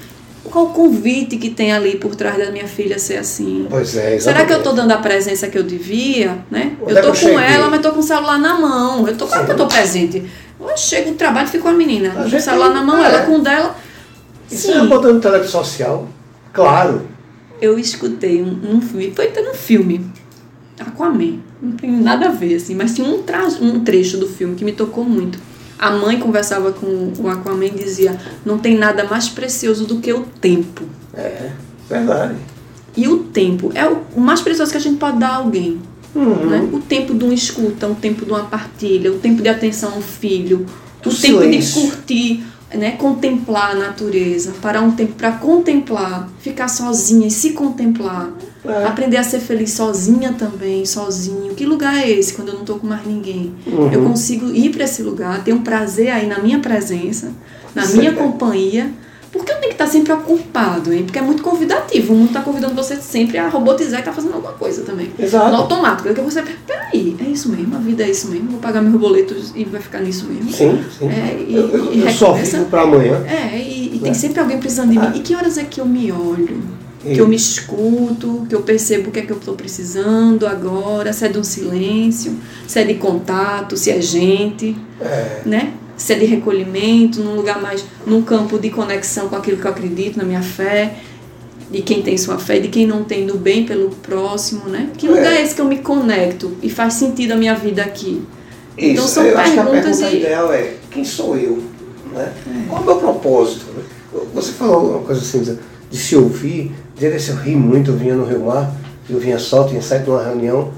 [0.45, 3.67] Qual o convite que tem ali por trás da minha filha ser assim?
[3.69, 4.23] Pois é, exatamente.
[4.23, 6.77] Será que eu estou dando a presença que eu devia, né?
[6.81, 9.07] Onde eu estou é com ela, mas estou com o celular na mão.
[9.07, 10.25] Eu tô, claro que eu estou presente.
[10.59, 12.13] Eu chego trabalho e fico com a menina.
[12.13, 13.05] A com o celular na mão, é.
[13.05, 13.77] ela com o dela.
[14.51, 14.79] Isso Sim.
[14.79, 16.09] é botando televisão social,
[16.55, 17.18] claro
[17.61, 20.05] eu escutei um, um filme, foi até no filme,
[20.79, 24.55] Aquaman, não tem nada a ver, assim, mas tinha um, tra um trecho do filme
[24.55, 25.39] que me tocou muito.
[25.79, 30.13] A mãe conversava com o Aquaman e dizia: Não tem nada mais precioso do que
[30.13, 30.85] o tempo.
[31.15, 31.51] É,
[31.89, 32.37] verdade.
[32.97, 35.81] E o tempo é o, mais precioso que a gente pode dar a alguém.
[36.15, 36.47] Uhum.
[36.47, 36.69] Né?
[36.73, 40.01] O tempo de uma escuta, o tempo de uma partilha, o tempo de atenção ao
[40.01, 40.67] filho,
[41.05, 46.69] o, o tempo de curtir né, contemplar a natureza, parar um tempo para contemplar, ficar
[46.69, 48.31] sozinha e se contemplar,
[48.65, 48.85] é.
[48.85, 51.55] aprender a ser feliz sozinha também, sozinho.
[51.55, 53.55] Que lugar é esse quando eu não estou com mais ninguém?
[53.67, 53.91] Uhum.
[53.91, 57.33] Eu consigo ir para esse lugar, ter um prazer aí na minha presença,
[57.75, 58.91] na minha companhia,
[59.31, 61.05] Por que eu tenho que estar sempre ocupado, hein?
[61.05, 62.13] Porque é muito convidativo.
[62.15, 65.11] O mundo está convidando você sempre a robotizar e tá fazendo alguma coisa também.
[65.19, 65.51] Exato.
[65.51, 66.13] No automático.
[66.15, 66.43] Que você.
[66.67, 68.51] Peraí, é isso mesmo, a vida é isso mesmo.
[68.51, 70.51] Vou pagar meus boletos e vai ficar nisso mesmo.
[70.51, 71.09] Sim, sim.
[71.09, 73.23] É, e, eu eu, e eu só vivo para amanhã.
[73.27, 75.11] É, e, e tem sempre alguém precisando de mim.
[75.15, 76.63] E que horas é que eu me olho?
[77.01, 81.13] Que eu me escuto, que eu percebo o que é que eu estou precisando agora,
[81.13, 82.37] se é de um silêncio,
[82.67, 85.41] se é de contato, se é gente, É.
[85.47, 85.73] né?
[85.99, 89.71] Se é de recolhimento, num lugar mais, num campo de conexão com aquilo que eu
[89.71, 90.95] acredito, na minha fé,
[91.71, 94.89] de quem tem sua fé, de quem não tem, no bem pelo próximo, né?
[94.97, 98.23] Que lugar é, esse que eu me conecto e faz sentido a minha vida aqui?
[98.79, 101.63] Isso, Então são eu acho que a perguntas pergunta e- ideal é quem sou eu?
[102.15, 102.33] Né?
[102.69, 103.67] Qual é o meu propósito?
[104.35, 105.41] Você falou uma coisa assim,
[105.91, 108.73] de- se ouvir, dia desse eu ri muito, eu vinha no Rio Mar,
[109.11, 110.71] eu vinha só, tinha saído de uma reunião,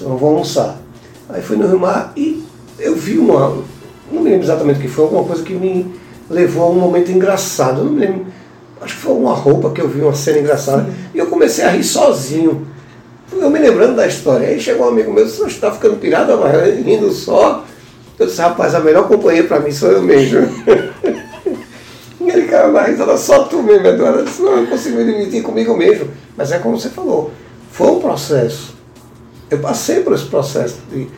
[0.00, 0.80] eu vou almoçar.
[1.28, 2.42] Aí fui no Rio Mar e
[2.78, 3.62] eu vi uma,
[4.10, 5.94] não me lembro exatamente o que foi, alguma coisa que me
[6.30, 8.26] levou a um momento engraçado, eu não me lembro,
[8.80, 11.70] acho que foi uma roupa que eu vi, uma cena engraçada, e eu comecei a
[11.70, 12.66] rir sozinho.
[13.32, 14.48] Eu me lembrando da história.
[14.48, 17.64] Aí chegou um amigo meu, você está ficando pirado, mas rindo só.
[18.18, 20.40] Eu disse, rapaz, a melhor companhia para mim sou eu mesmo.
[22.20, 24.20] e ele caiu na risada, só tu mesmo, Eduardo.
[24.20, 26.08] Eu disse, não, eu consigo me dividir comigo mesmo.
[26.36, 27.30] Mas é como você falou,
[27.70, 28.74] foi um processo.
[29.50, 30.78] Eu passei por esse processo.
[30.90, 31.08] De...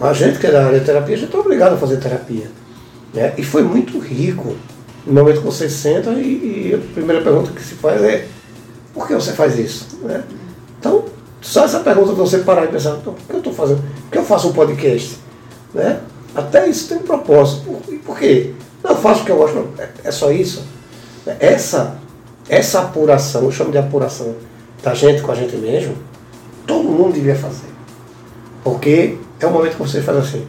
[0.00, 2.50] A gente que é da área de terapia, a gente é obrigado a fazer terapia.
[3.12, 3.34] Né?
[3.36, 4.56] E foi muito rico.
[5.06, 8.26] No momento que você senta e, e a primeira pergunta que se faz é
[8.92, 9.98] por que você faz isso?
[10.02, 10.22] Né?
[10.78, 11.04] Então,
[11.40, 13.82] só essa pergunta de você parar e pensar, "Então, por que eu estou fazendo?
[14.02, 15.18] Por que eu faço um podcast?
[15.72, 16.00] Né?
[16.34, 17.62] Até isso tem um propósito.
[17.64, 18.52] Por, e por quê?
[18.82, 19.68] Não, eu faço porque eu gosto.
[19.78, 20.64] É, é só isso.
[21.40, 21.98] Essa,
[22.48, 24.34] essa apuração, eu chamo de apuração
[24.82, 25.96] da gente com a gente mesmo,
[26.66, 27.68] todo mundo devia fazer.
[28.62, 30.46] Porque é o momento que você faz assim,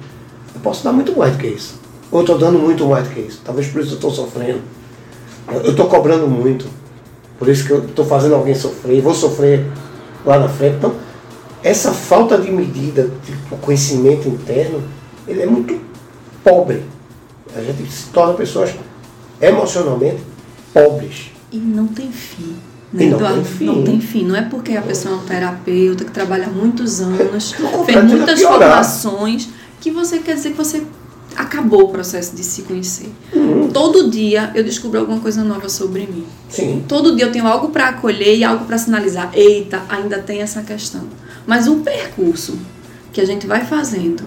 [0.54, 1.80] eu posso dar muito mais do que isso.
[2.12, 3.42] Ou eu estou dando muito mais do que isso.
[3.44, 4.62] Talvez por isso eu estou sofrendo.
[5.52, 6.66] Eu estou cobrando muito.
[7.38, 9.66] Por isso que eu estou fazendo alguém sofrer vou sofrer
[10.26, 10.78] lá na frente.
[10.78, 10.96] Então,
[11.64, 14.84] essa falta de medida, de o conhecimento interno,
[15.28, 15.80] ele é muito
[16.44, 16.84] pobre.
[17.56, 18.72] A gente se torna pessoas
[19.42, 20.22] emocionalmente
[20.74, 21.32] pobres.
[21.52, 22.56] E não tem fim.
[22.92, 23.66] Né, não tem fim.
[23.66, 24.26] Não tem fim.
[24.26, 27.54] Não é porque a pessoa é um terapeuta que trabalha muitos anos,
[27.86, 29.50] fez a muitas formações,
[29.80, 30.84] que você quer dizer que você
[31.36, 33.12] acabou o processo de se conhecer.
[33.34, 33.70] Uhum.
[33.70, 36.26] Todo dia eu descubro alguma coisa nova sobre mim.
[36.50, 36.84] Sim.
[36.88, 39.32] Todo dia eu tenho algo para acolher e algo para sinalizar.
[39.34, 41.04] Eita, ainda tem essa questão.
[41.46, 42.58] Mas o percurso
[43.14, 44.24] que a gente vai fazendo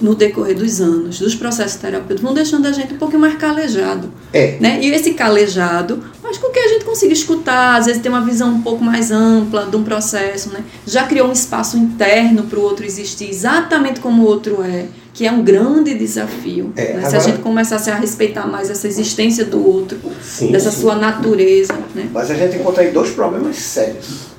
[0.00, 4.12] no decorrer dos anos, dos processos terapêuticos, vão deixando a gente um pouquinho mais calejado.
[4.32, 4.56] É.
[4.60, 4.80] Né?
[4.82, 8.50] E esse calejado faz com que a gente consiga escutar, às vezes ter uma visão
[8.50, 10.52] um pouco mais ampla de um processo.
[10.52, 10.64] Né?
[10.86, 15.26] Já criou um espaço interno para o outro existir exatamente como o outro é, que
[15.26, 16.72] é um grande desafio.
[16.74, 17.00] É, né?
[17.00, 20.80] Se a agora- gente começasse a respeitar mais essa existência do outro, Sim, dessa sim.
[20.80, 21.74] sua natureza.
[21.94, 22.08] Né?
[22.12, 24.34] Mas a gente encontra aí dois problemas sérios.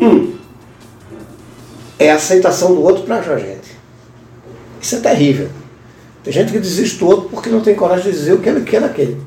[0.00, 0.32] Um
[1.98, 3.61] é a aceitação do outro para a gente.
[4.92, 5.48] Isso é terrível.
[6.22, 8.60] Tem gente que desiste do outro porque não tem coragem de dizer o que ele
[8.60, 9.18] quer daquele.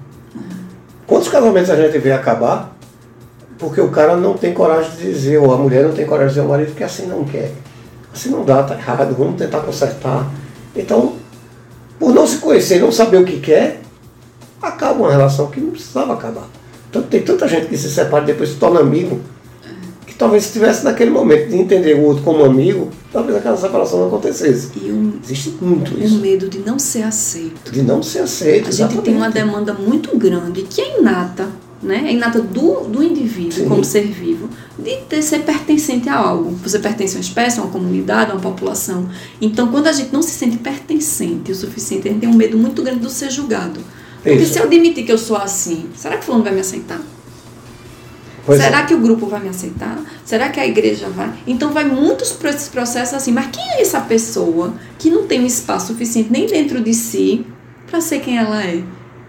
[1.08, 2.78] Quantos casamentos a gente vê acabar
[3.58, 6.34] porque o cara não tem coragem de dizer, ou a mulher não tem coragem de
[6.36, 7.52] dizer ao marido que assim não quer.
[8.14, 10.30] Assim não dá, tá errado, vamos tentar consertar.
[10.76, 11.16] Então,
[11.98, 13.82] por não se conhecer, não saber o que quer,
[14.62, 16.48] acaba uma relação que não precisava acabar.
[16.92, 19.20] Então tem tanta gente que se separa e depois se torna amigo,
[20.16, 24.00] que talvez se estivesse naquele momento de entender o outro como amigo, talvez aquela separação
[24.00, 24.72] não acontecesse.
[24.78, 26.20] E Existe muito isso.
[26.20, 27.70] medo de não ser aceito.
[27.70, 28.70] De não ser aceito.
[28.70, 29.34] A gente tem uma exatamente.
[29.34, 31.50] demanda muito grande, que é inata,
[31.84, 32.06] né?
[32.08, 33.68] É inata do, do indivíduo Sim.
[33.68, 34.48] como ser vivo,
[34.80, 36.52] de ter, ser pertencente a algo.
[36.64, 39.10] Você pertence a uma espécie, a uma comunidade, a uma população.
[39.42, 42.58] Então, quando a gente não se sente pertencente o suficiente, a gente tem um medo
[42.58, 43.82] muito grande do ser julgado.
[44.24, 44.54] Porque Isso.
[44.54, 47.02] se eu admitir que eu sou assim, será que o fulano vai me aceitar?
[48.46, 48.86] Pois Será é.
[48.86, 50.00] que o grupo vai me aceitar?
[50.24, 51.32] Será que a igreja vai?
[51.48, 55.42] Então vai muitos por esses processos assim, mas quem é essa pessoa que não tem
[55.42, 57.46] um espaço suficiente nem dentro de si
[57.90, 58.84] para ser quem ela é?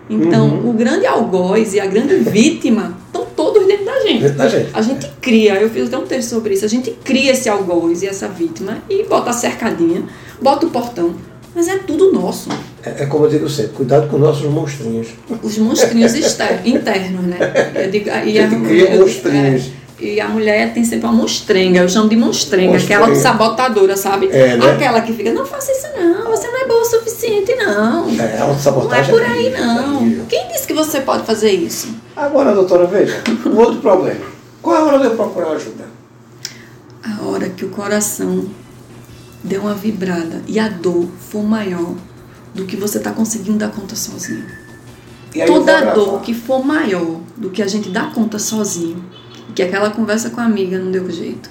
[0.09, 0.71] Então, Uhum.
[0.71, 4.23] o grande algoz e a grande vítima estão todos dentro da gente.
[4.23, 4.71] Dentro da gente.
[4.73, 8.03] A gente cria, eu fiz até um texto sobre isso, a gente cria esse algoz
[8.03, 10.05] e essa vítima e bota a cercadinha,
[10.41, 11.15] bota o portão,
[11.55, 12.51] mas é tudo nosso.
[12.87, 15.09] É, é como eu digo sempre, cuidado com nossos monstrinhos.
[15.43, 16.15] Os monstrinhos
[16.65, 17.39] internos, né?
[17.75, 19.63] Eu digo- e A gente cria eu- monstrinhos.
[20.01, 23.05] é, e a mulher tem sempre uma monstrenga, eu chamo de monstrenga, Monstrenga.
[23.05, 24.29] aquela sabotadora, sabe?
[24.31, 24.71] É, né?
[24.73, 28.09] Aquela que fica, não faça isso não, você não é boa o suficiente não.
[28.11, 29.11] É, Não é autossabotagem.
[29.11, 30.25] por aí não.
[30.27, 31.89] Quem disse que você pode fazer isso?
[32.15, 34.21] Agora, doutora, veja, um outro problema.
[34.63, 35.85] Qual é a hora de eu procurar ajuda?
[37.03, 38.45] A hora que o coração
[39.43, 41.95] deu uma vibrada e a dor for maior
[42.57, 44.45] do que você está conseguindo dar conta sozinho.
[45.47, 49.05] toda dor que for maior do que a gente dá conta sozinho,
[49.55, 51.51] que aquela conversa com a amiga não deu jeito,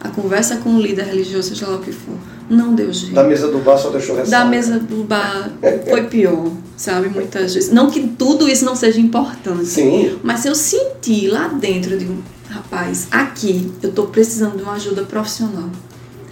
[0.00, 2.14] a conversa com o líder religioso, seja lá o que for,
[2.48, 3.14] não deu jeito.
[3.14, 4.44] Da mesa do bar só deixou ressaca.
[4.44, 5.50] Da mesa do bar
[5.88, 7.08] foi pior, sabe?
[7.08, 7.72] Muitas vezes.
[7.72, 9.66] Não que tudo isso não seja importante.
[9.66, 10.18] Sim.
[10.22, 12.06] Mas eu senti lá dentro, de
[12.48, 15.70] rapaz, aqui eu estou precisando de uma ajuda profissional.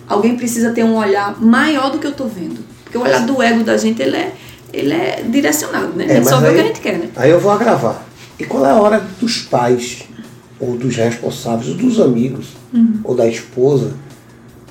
[0.07, 2.73] Alguém precisa ter um olhar maior do que eu estou vendo.
[2.93, 4.35] Porque o olhar do ego da gente, ele é,
[4.71, 6.05] ele é direcionado, né?
[6.07, 7.09] É, a gente só vê o que a gente quer, né?
[7.17, 8.05] Aí eu vou agravar.
[8.39, 10.03] E qual é a hora dos pais,
[10.61, 13.01] ou dos responsáveis, ou dos amigos, uhum.
[13.03, 13.95] ou da esposa,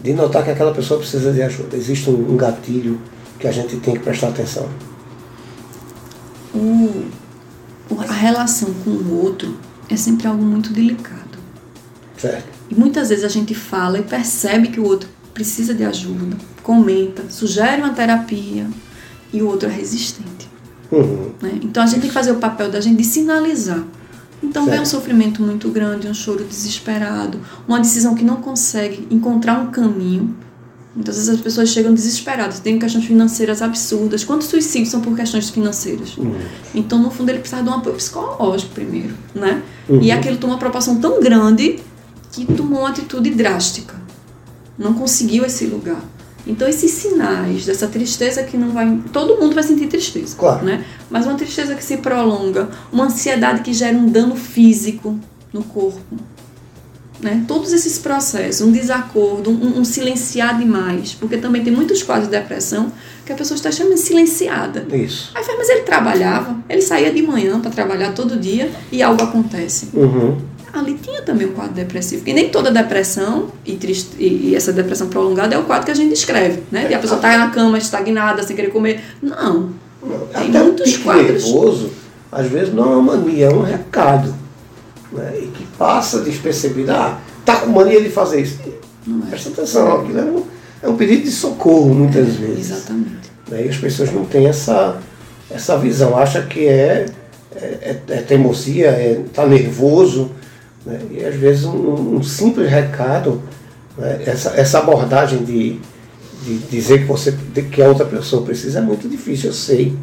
[0.03, 1.75] de notar que aquela pessoa precisa de ajuda.
[1.75, 3.01] Existe um, gatilho
[3.39, 4.69] que a gente tem que prestar atenção.
[6.53, 7.05] O,
[8.07, 9.57] a relação com o outro
[9.89, 11.39] é sempre algo muito delicado.
[12.17, 12.45] Certo.
[12.69, 17.23] E muitas vezes a gente fala e percebe que o outro precisa de ajuda, comenta,
[17.29, 18.67] sugere uma terapia
[19.33, 20.49] e o outro é resistente.
[20.91, 21.31] Uhum.
[21.41, 21.59] Né?
[21.61, 23.83] Então a gente tem que fazer o papel da gente de sinalizar
[24.43, 24.73] então certo.
[24.73, 29.67] vem um sofrimento muito grande, um choro desesperado, uma decisão que não consegue encontrar um
[29.67, 30.35] caminho.
[30.93, 34.25] Muitas vezes as pessoas chegam desesperadas, tem questões financeiras absurdas.
[34.25, 36.17] Quantos suicídios são por questões financeiras?
[36.17, 36.35] Uhum.
[36.75, 39.61] Então, no fundo, ele precisa de um apoio psicológico primeiro, né?
[39.87, 40.01] Uhum.
[40.01, 41.79] E aquilo toma uma proporção tão grande
[42.33, 43.95] que tomou uma atitude drástica.
[44.77, 46.01] Não conseguiu esse lugar.
[46.45, 50.65] Então esses sinais dessa tristeza que não vai, todo mundo vai sentir tristeza, claro.
[50.65, 50.83] né?
[51.09, 55.19] Mas uma tristeza que se prolonga, uma ansiedade que gera um dano físico
[55.53, 56.15] no corpo,
[57.19, 57.45] né?
[57.47, 62.35] Todos esses processos, um desacordo, um, um silenciar demais, porque também tem muitos quadros de
[62.35, 62.91] depressão
[63.23, 64.87] que a pessoa está chamando silenciada.
[64.95, 65.31] Isso.
[65.35, 69.21] Aí fala, mas ele trabalhava, ele saía de manhã para trabalhar todo dia e algo
[69.21, 69.89] acontece.
[69.93, 72.23] Uhum ali tinha também um quadro depressivo.
[72.25, 75.95] E nem toda depressão e, triste, e, essa depressão prolongada é o quadro que a
[75.95, 76.87] gente descreve, né?
[76.89, 79.01] E a pessoa está na cama, estagnada, sem querer comer.
[79.21, 79.69] Não.
[80.33, 81.43] Tem Até muitos um quadros.
[81.43, 81.91] nervoso,
[82.31, 84.33] às vezes, não é uma mania, é um recado.
[85.11, 85.39] Né?
[85.43, 86.91] E que passa despercebido.
[86.91, 88.59] Ah, tá com mania de fazer isso.
[89.05, 89.29] Não é.
[89.29, 90.43] Presta atenção, aquilo é um,
[90.83, 92.71] é um pedido de socorro, muitas é, vezes.
[92.71, 93.31] Exatamente.
[93.49, 93.65] Né?
[93.65, 94.97] E as pessoas não têm essa,
[95.49, 97.07] essa visão, acha que é,
[97.55, 100.31] é, é, é teimosia, é, tá nervoso
[100.85, 100.99] né?
[101.11, 103.41] E às vezes um, um simples recado,
[103.97, 104.23] né?
[104.25, 105.79] essa, essa abordagem de,
[106.43, 107.37] de dizer que, você,
[107.71, 109.97] que a outra pessoa precisa é muito difícil, eu sei,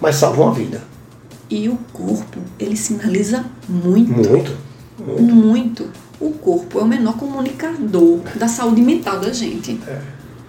[0.00, 0.82] mas salva uma vida.
[1.48, 4.12] E o corpo, ele sinaliza muito.
[4.12, 4.56] Muito.
[4.98, 5.22] Muito.
[5.22, 5.90] muito.
[6.20, 9.80] O corpo é o menor comunicador da saúde mental da gente.
[9.86, 10.00] É.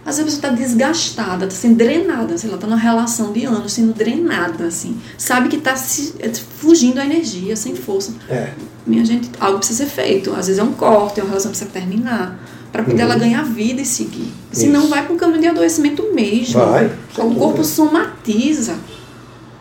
[0.04, 3.46] Às vezes a pessoa está desgastada, está sendo drenada, sei lá, está numa relação de
[3.46, 5.00] anos sendo drenada, assim.
[5.18, 8.14] Sabe que está fugindo a energia, sem força.
[8.28, 8.52] É.
[8.86, 10.32] Minha gente, algo precisa ser feito.
[10.32, 12.40] Às vezes é um corte, é uma relação que precisa terminar.
[12.72, 13.12] Para poder uhum.
[13.12, 14.32] ela ganhar vida e seguir.
[14.52, 16.58] Senão vai para um caminho de adoecimento mesmo.
[16.66, 16.90] Vai.
[17.18, 18.76] O corpo somatiza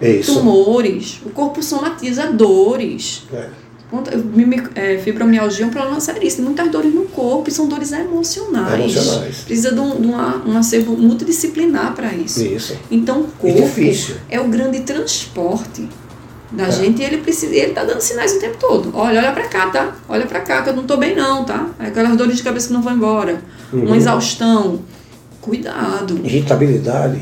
[0.01, 0.35] Isso.
[0.35, 3.25] tumores, o corpo somatiza dores.
[3.33, 3.49] É.
[4.75, 6.47] É, fibromialgia é um problema seríssimo.
[6.47, 8.95] Muitas dores no corpo e são dores emocionais.
[8.95, 9.37] emocionais.
[9.39, 12.45] Precisa de um, de uma, um acervo multidisciplinar para isso.
[12.45, 12.77] Isso.
[12.91, 13.81] Então, o corpo
[14.29, 15.89] é o grande transporte
[16.53, 16.73] da é.
[16.73, 18.91] gente e ele precisa ele tá dando sinais o tempo todo.
[18.95, 19.97] Olha, olha para cá, tá?
[20.09, 21.69] Olha para cá que eu não tô bem não, tá?
[21.79, 23.41] Aquelas dores de cabeça que não vão embora.
[23.73, 23.87] Uhum.
[23.87, 24.81] Uma exaustão.
[25.41, 26.21] Cuidado.
[26.25, 27.21] Irritabilidade.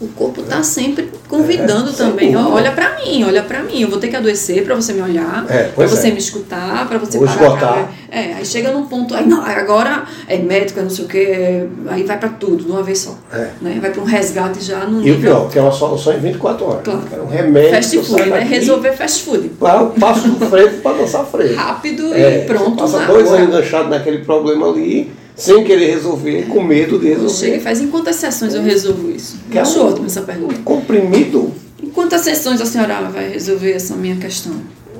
[0.00, 2.36] O corpo está sempre convidando é, também.
[2.36, 3.82] olha para mim, olha para mim.
[3.82, 6.10] Eu vou ter que adoecer para você me olhar, é, para você é.
[6.12, 7.42] me escutar, para você vou parar.
[7.42, 7.92] Esgotar.
[8.08, 12.04] É, aí chega num ponto, aí não, agora é médico, não sei o quê, aí
[12.04, 13.18] vai para tudo, de uma vez só.
[13.32, 13.48] É.
[13.60, 13.78] Né?
[13.80, 16.64] Vai para um resgate já no E o pior, que é uma solução em 24
[16.64, 16.82] horas.
[16.84, 17.02] Claro.
[17.12, 17.70] É um remédio.
[17.70, 18.38] Fast food, né?
[18.40, 19.50] Resolver fast food.
[19.98, 21.56] Passo do freio para dançar freio.
[21.56, 22.76] Rápido é, e pronto.
[22.76, 27.32] Passa dois anos enganchado naquele problema ali sem querer resolver, com medo de resolver.
[27.32, 29.38] Chega e faz em quantas sessões eu resolvo isso?
[29.50, 30.56] Que é Acho um, ótimo essa pergunta.
[30.56, 31.52] Um comprimido.
[31.80, 34.52] Em quantas sessões a senhora vai resolver essa minha questão?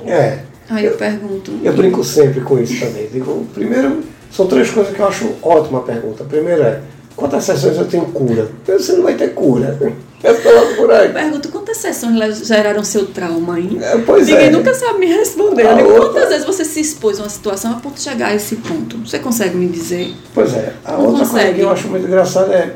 [0.05, 0.39] É.
[0.69, 1.51] Aí eu, eu pergunto.
[1.61, 3.09] Eu brinco sempre com isso também.
[3.11, 6.23] Digo, primeiro, são três coisas que eu acho ótima a pergunta.
[6.23, 6.81] Primeiro é,
[7.17, 8.49] quantas sessões eu tenho cura?
[8.65, 9.77] Você não vai ter cura.
[10.21, 11.13] É só por aí.
[11.13, 13.77] Pergunto, quantas sessões geraram seu trauma, hein?
[13.81, 14.51] É, pois Ninguém é.
[14.51, 15.75] nunca sabe me responder.
[15.75, 16.09] Digo, outra...
[16.09, 18.97] Quantas vezes você se expôs a uma situação a ponto de chegar a esse ponto?
[19.07, 20.13] Você consegue me dizer?
[20.33, 20.73] Pois é.
[20.83, 21.39] A não outra consegue.
[21.39, 22.75] coisa que eu acho muito engraçada é.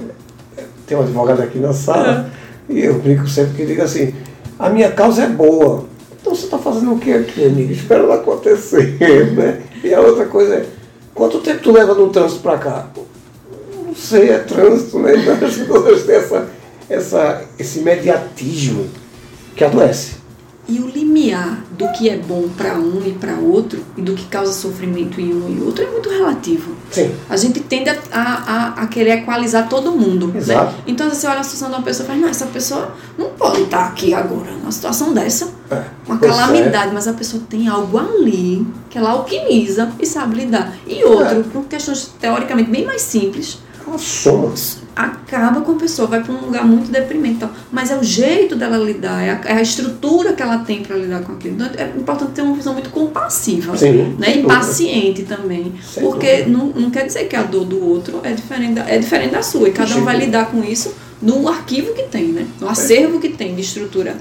[0.88, 2.30] Tem um advogado aqui na sala
[2.70, 2.74] é.
[2.74, 4.14] e eu brinco sempre que digo assim:
[4.60, 5.86] a minha causa é boa.
[6.22, 7.72] Então você está fazendo o que aqui, amigo?
[7.72, 8.98] Espera ela acontecer,
[9.34, 9.62] né?
[9.84, 10.66] E a outra coisa é:
[11.14, 12.88] quanto tempo tu leva no trânsito para cá?
[13.86, 15.14] Não sei, é trânsito, né?
[15.24, 16.48] Então as pessoas têm essa
[16.90, 18.90] essa, esse mediatismo
[19.56, 20.24] que adoece.
[20.66, 24.26] E o limiar do que é bom para um e para outro, e do que
[24.28, 26.72] causa sofrimento em um e outro, é muito relativo.
[26.90, 27.14] Sim.
[27.30, 30.28] A gente tende a, a, a querer equalizar todo mundo.
[30.28, 30.40] Né?
[30.40, 30.72] Exato.
[30.72, 30.84] Né?
[30.88, 33.64] Então, você olha a situação de uma pessoa e fala, não, essa pessoa não pode
[33.64, 35.52] estar aqui agora, numa situação dessa.
[35.70, 35.84] É.
[36.08, 40.74] Uma Pois calamidade, mas a pessoa tem algo ali que ela alquimiza e sabe lidar.
[40.88, 41.44] E outro, É.
[41.44, 43.60] por questões teoricamente bem mais simples,
[43.94, 44.54] É uma soma.
[44.96, 47.36] acaba com a pessoa, vai para um lugar muito deprimente.
[47.36, 50.82] Então, mas é o jeito dela lidar, é a, é a estrutura que ela tem
[50.82, 51.56] para lidar com aquilo.
[51.56, 53.78] Então é importante ter uma visão muito compassiva.
[53.78, 54.38] Sim, Né?
[54.38, 55.74] E paciente também.
[55.84, 58.98] Sem porque não, não quer dizer que a dor do outro é diferente da, é
[58.98, 59.70] diferente da sua.
[59.70, 62.48] E cada um vai lidar com isso no arquivo que tem, né?
[62.60, 64.18] No acervo que tem de estrutura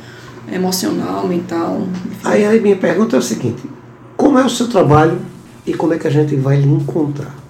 [0.50, 1.86] emocional, mental.
[2.06, 2.20] enfim.
[2.24, 3.62] Aí, aí minha pergunta é o seguinte:
[4.16, 5.18] como é o seu trabalho
[5.66, 7.41] e como é que a gente vai lhe encontrar?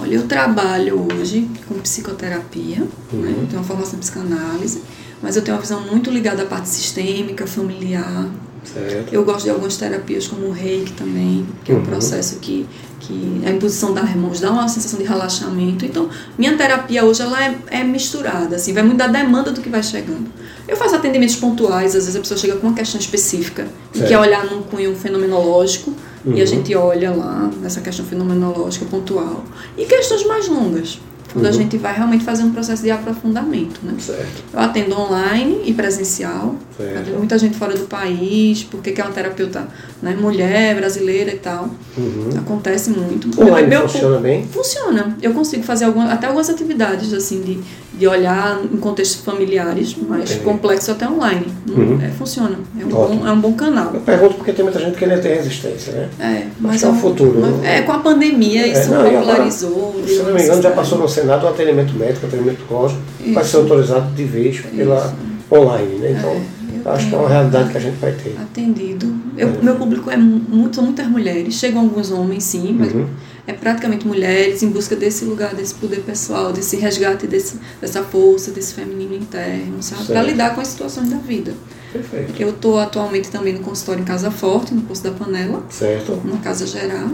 [0.00, 2.82] Olha, eu trabalho hoje com psicoterapia,
[3.12, 3.20] Uhum.
[3.20, 3.34] né?
[3.48, 4.82] tenho uma formação em psicanálise,
[5.22, 8.28] mas eu tenho uma visão muito ligada à parte sistêmica, familiar.
[8.64, 9.12] Certo.
[9.12, 11.84] Eu gosto de algumas terapias como o reiki também, que é um Uhum.
[11.84, 12.66] processo que,
[13.00, 15.84] que a imposição das mãos dá uma sensação de relaxamento.
[15.86, 19.68] Então, minha terapia hoje ela é, é misturada, assim, vai muito da demanda do que
[19.70, 20.26] vai chegando.
[20.66, 24.08] Eu faço atendimentos pontuais, às vezes a pessoa chega com uma questão específica e Certo.
[24.10, 25.94] quer olhar num cunho fenomenológico,
[26.28, 26.42] e Uhum.
[26.42, 29.44] a gente olha lá nessa questão fenomenológica pontual.
[29.76, 30.98] E questões mais longas,
[31.32, 31.54] quando a Uhum.
[31.54, 33.80] gente vai realmente fazer um processo de aprofundamento.
[33.82, 33.94] Né?
[33.98, 34.44] Certo.
[34.52, 36.54] Eu atendo online e presencial.
[36.76, 36.98] Certo.
[37.00, 39.66] Atendo muita gente fora do país, porque que é uma terapeuta
[40.02, 41.68] né, mulher, brasileira e tal.
[41.96, 42.30] Uhum.
[42.38, 43.28] Acontece muito.
[43.40, 44.46] Online Meu- funciona bem?
[44.46, 45.16] Funciona.
[45.20, 47.58] Eu consigo fazer até algumas atividades assim de,
[47.98, 50.36] de olhar em contextos familiares, Entendi.
[50.40, 51.46] complexo até online.
[51.68, 51.98] Uhum.
[52.00, 52.56] É, funciona.
[52.80, 53.20] É um, Ótimo.
[53.20, 53.90] bom, é um bom canal.
[53.94, 56.08] Eu pergunto porque tem muita gente que ainda tem resistência, né?
[56.20, 57.78] É, mas é o um- futuro, mas- né?
[57.78, 59.68] É, com a pandemia isso não, e agora, popularizou.
[59.68, 60.74] Se não me engano, já necessidade.
[60.76, 63.00] passou no Senado o atendimento médico, o atendimento psicológico,
[63.32, 63.50] vai Isso.
[63.50, 65.14] ser autorizado de vez pela
[65.50, 66.10] online, né?
[66.18, 66.40] Então,
[66.84, 68.36] eu acho que é uma realidade que a gente vai ter.
[68.40, 69.12] Atendido.
[69.36, 69.52] Eu, É.
[69.62, 71.54] Meu público é muito, são muitas mulheres.
[71.54, 73.06] Chegam alguns homens, sim, mas Uhum.
[73.46, 78.50] é praticamente mulheres em busca desse lugar, desse poder pessoal, desse resgate desse, dessa força,
[78.50, 80.04] desse feminino interno, sabe?
[80.06, 81.52] Para lidar com as situações da vida.
[81.92, 82.34] Perfeito.
[82.38, 86.20] Eu estou atualmente também no consultório em Casa Forte, no Poço da Panela, Certo.
[86.24, 87.08] na Casa Geral.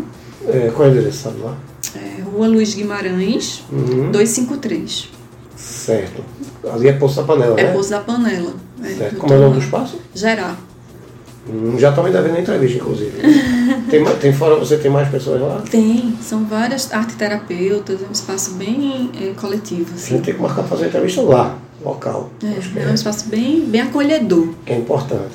[0.46, 1.57] É, qual é o endereço, lá?
[1.96, 4.11] É, Rua Luiz Guimarães, Uhum.
[4.11, 5.11] 253.
[5.57, 6.22] Certo.
[6.72, 7.72] Ali é Poço da Panela, É né?
[7.72, 8.52] Poço da Panela.
[8.83, 9.16] É, Certo.
[9.16, 9.98] Como é o nome do espaço?
[10.14, 10.54] Geral.
[11.48, 13.12] Hum, já estão ainda vendo a entrevista, inclusive.
[13.90, 15.62] tem, ma- tem fora você, tem mais pessoas lá?
[15.70, 19.90] Tem, são várias arteterapeutas, é um espaço bem é, coletivo.
[19.92, 20.14] A Assim.
[20.16, 22.30] gente tem que marcar fazer a entrevista lá, local.
[22.42, 24.48] É, é, é um espaço bem, bem acolhedor.
[24.64, 25.35] que é importante.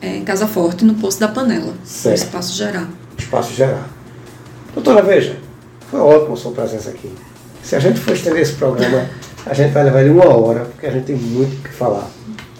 [0.00, 2.18] É em Casa Forte, no Poço da Panela, Certo.
[2.18, 2.86] no Espaço Geral.
[3.16, 3.84] Espaço Geral.
[4.74, 5.36] Doutora, veja,
[5.90, 7.10] foi ótimo a sua presença aqui.
[7.62, 9.06] Se a gente for estender esse programa,
[9.46, 12.08] a gente vai levar ele uma hora, porque a gente tem muito o que falar.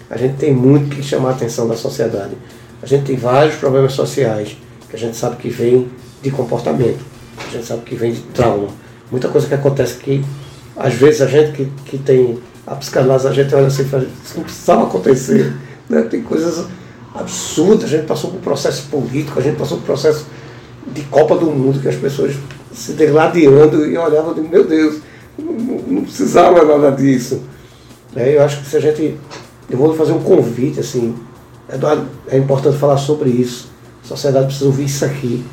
[0.09, 2.33] A gente tem muito que chamar a atenção da sociedade.
[2.81, 4.55] A gente tem vários problemas sociais
[4.93, 5.89] que a gente sabe que vem
[6.21, 6.99] de comportamento,
[7.35, 8.67] a gente sabe que vem de trauma.
[9.09, 10.23] Muita coisa que acontece que,
[10.77, 14.03] às vezes, a gente que, que tem a psicanálise, a gente olha assim e fala,
[14.03, 15.53] isso não precisava acontecer.
[15.89, 16.01] Né?
[16.03, 16.65] Tem coisas
[17.13, 20.25] absurdas, a gente passou por um processo político, a gente passou por um processo
[20.87, 22.33] de Copa do Mundo, que as pessoas
[22.71, 25.01] se degladiando e olhavam e meu Deus,
[25.37, 27.41] não, não precisava nada disso.
[28.15, 29.17] É, eu acho que se a gente.
[29.69, 31.13] Eu vou fazer um convite, assim,
[31.71, 33.72] Eduardo, é importante falar sobre isso.
[34.03, 35.45] A sociedade precisa ouvir isso aqui.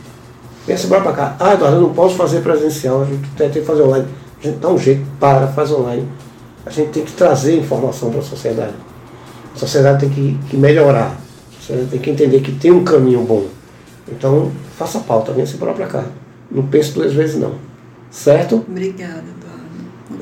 [0.66, 1.36] Pensa bora pra cá.
[1.38, 4.08] Ah, Eduardo, eu não posso fazer presencial, a gente tem que fazer online.
[4.42, 6.08] A gente dá um jeito, para, faz online.
[6.64, 8.74] A gente tem que trazer informação para a sociedade.
[9.54, 11.16] A sociedade tem que, que melhorar.
[11.16, 13.46] A sociedade tem que entender que tem um caminho bom.
[14.08, 16.04] Então, faça pauta, venha se embora pra cá.
[16.50, 17.54] Não pense duas vezes não.
[18.10, 18.64] Certo?
[18.68, 19.24] Obrigada,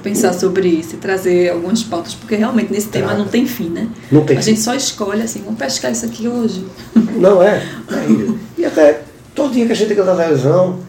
[0.09, 3.89] pensar sobre isso e trazer algumas pautas, porque realmente nesse tema não tem fim, né?
[4.11, 4.51] Não tem A fim.
[4.51, 6.65] gente só escolhe assim, vamos pescar isso aqui hoje.
[7.17, 7.63] Não é.
[8.57, 9.03] E até
[9.37, 10.81] todo dia que a gente liga na televisão,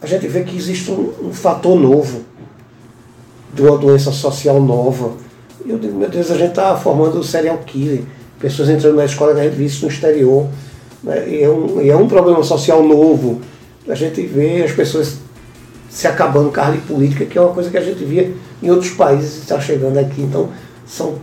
[0.00, 2.24] a gente vê que existe um, um fator novo,
[3.54, 5.12] de uma doença social nova.
[5.64, 8.02] E eu digo, meu Deus, a gente está formando um serial killer,
[8.40, 10.48] pessoas entrando na escola que a gente vê isso no exterior.
[11.02, 11.28] Né?
[11.28, 13.40] E, é um, e é um problema social novo.
[13.88, 15.18] a gente vê as pessoas
[15.92, 19.36] se acabando carne política, que é uma coisa que a gente via em outros países
[19.36, 20.22] está chegando aqui.
[20.22, 20.48] Então,
[20.86, 21.16] são,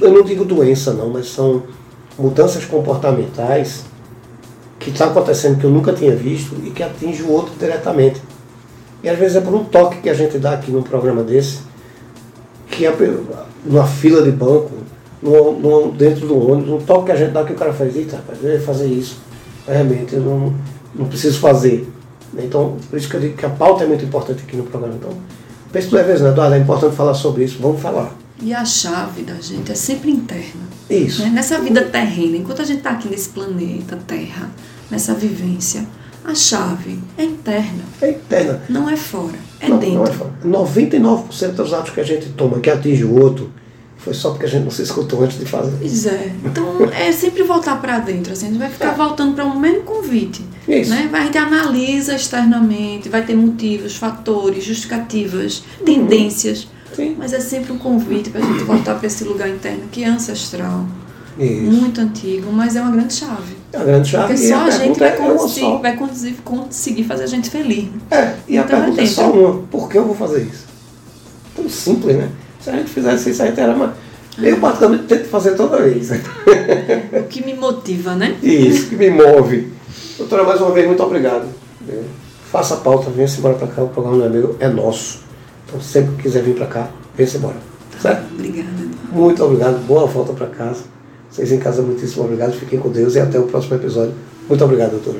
[0.00, 1.64] eu não digo doença não, mas são
[2.16, 3.84] mudanças comportamentais
[4.78, 8.22] que está acontecendo que eu nunca tinha visto e que atinge o outro diretamente.
[9.02, 11.58] E às vezes é por um toque que a gente dá aqui num programa desse,
[12.70, 12.96] que é
[13.64, 14.70] numa fila de banco,
[15.20, 17.96] no, no, dentro do ônibus, um toque que a gente dá que o cara faz,
[17.96, 19.18] eita, rapaz, eu ia fazer isso.
[19.66, 20.54] Realmente, eu não,
[20.94, 21.88] não preciso fazer.
[22.36, 24.96] Então, por isso que eu digo que a pauta é muito importante aqui no programa.
[24.96, 25.10] Então,
[25.72, 26.54] penso duas vezes, né, Eduardo?
[26.54, 28.14] É importante falar sobre isso, vamos falar.
[28.40, 30.68] E a chave da gente é sempre interna.
[30.88, 31.22] Isso.
[31.22, 31.30] Né?
[31.30, 34.50] Nessa vida terrena, enquanto a gente está aqui nesse planeta Terra,
[34.90, 35.84] nessa vivência,
[36.24, 37.82] a chave é interna.
[38.00, 38.62] É interna.
[38.68, 39.96] Não é fora, é não, dentro.
[39.96, 40.32] Não é fora.
[40.44, 43.50] 99% dos atos que a gente toma que atinge o outro
[43.98, 45.76] foi só porque a gente não se escutou antes de fazer.
[45.78, 46.32] Pois é.
[46.44, 48.32] Então é sempre voltar para dentro.
[48.32, 48.94] Assim, a gente vai ficar é.
[48.94, 50.44] voltando para um mesmo convite.
[50.66, 50.90] Isso.
[50.90, 51.10] Né?
[51.12, 55.84] A gente analisa externamente, vai ter motivos, fatores, justificativas, uhum.
[55.84, 56.68] tendências.
[56.94, 57.16] Sim.
[57.18, 60.08] Mas é sempre um convite para a gente voltar para esse lugar interno que é
[60.08, 60.86] ancestral.
[61.38, 61.62] Isso.
[61.62, 63.56] Muito antigo, mas é uma grande chave.
[63.72, 64.34] É uma grande chave.
[64.34, 67.88] Porque só a, a gente vai, é conseguir, vai conseguir, conseguir fazer a gente feliz.
[68.10, 70.66] É, e então, a pergunta é só uma: por que eu vou fazer isso?
[71.54, 72.28] Tão simples, né?
[72.60, 73.94] Se a gente fizesse isso, a gente era uma.
[74.40, 76.10] Eu, praticamente, tento fazer toda vez.
[76.10, 78.36] O que me motiva, né?
[78.42, 79.72] Isso, que me move.
[80.16, 81.46] Doutora, mais uma vez, muito obrigado.
[82.50, 85.20] Faça a pauta, venha-se embora para cá, o programa não é meu, é nosso.
[85.66, 87.56] Então, sempre que quiser vir para cá, venha-se embora.
[88.00, 88.32] Certo?
[88.32, 88.68] Obrigada.
[89.12, 90.82] Muito obrigado, boa volta para casa.
[91.30, 94.14] Vocês em casa, muitíssimo obrigado, fiquem com Deus e até o próximo episódio.
[94.48, 95.18] Muito obrigado, doutora.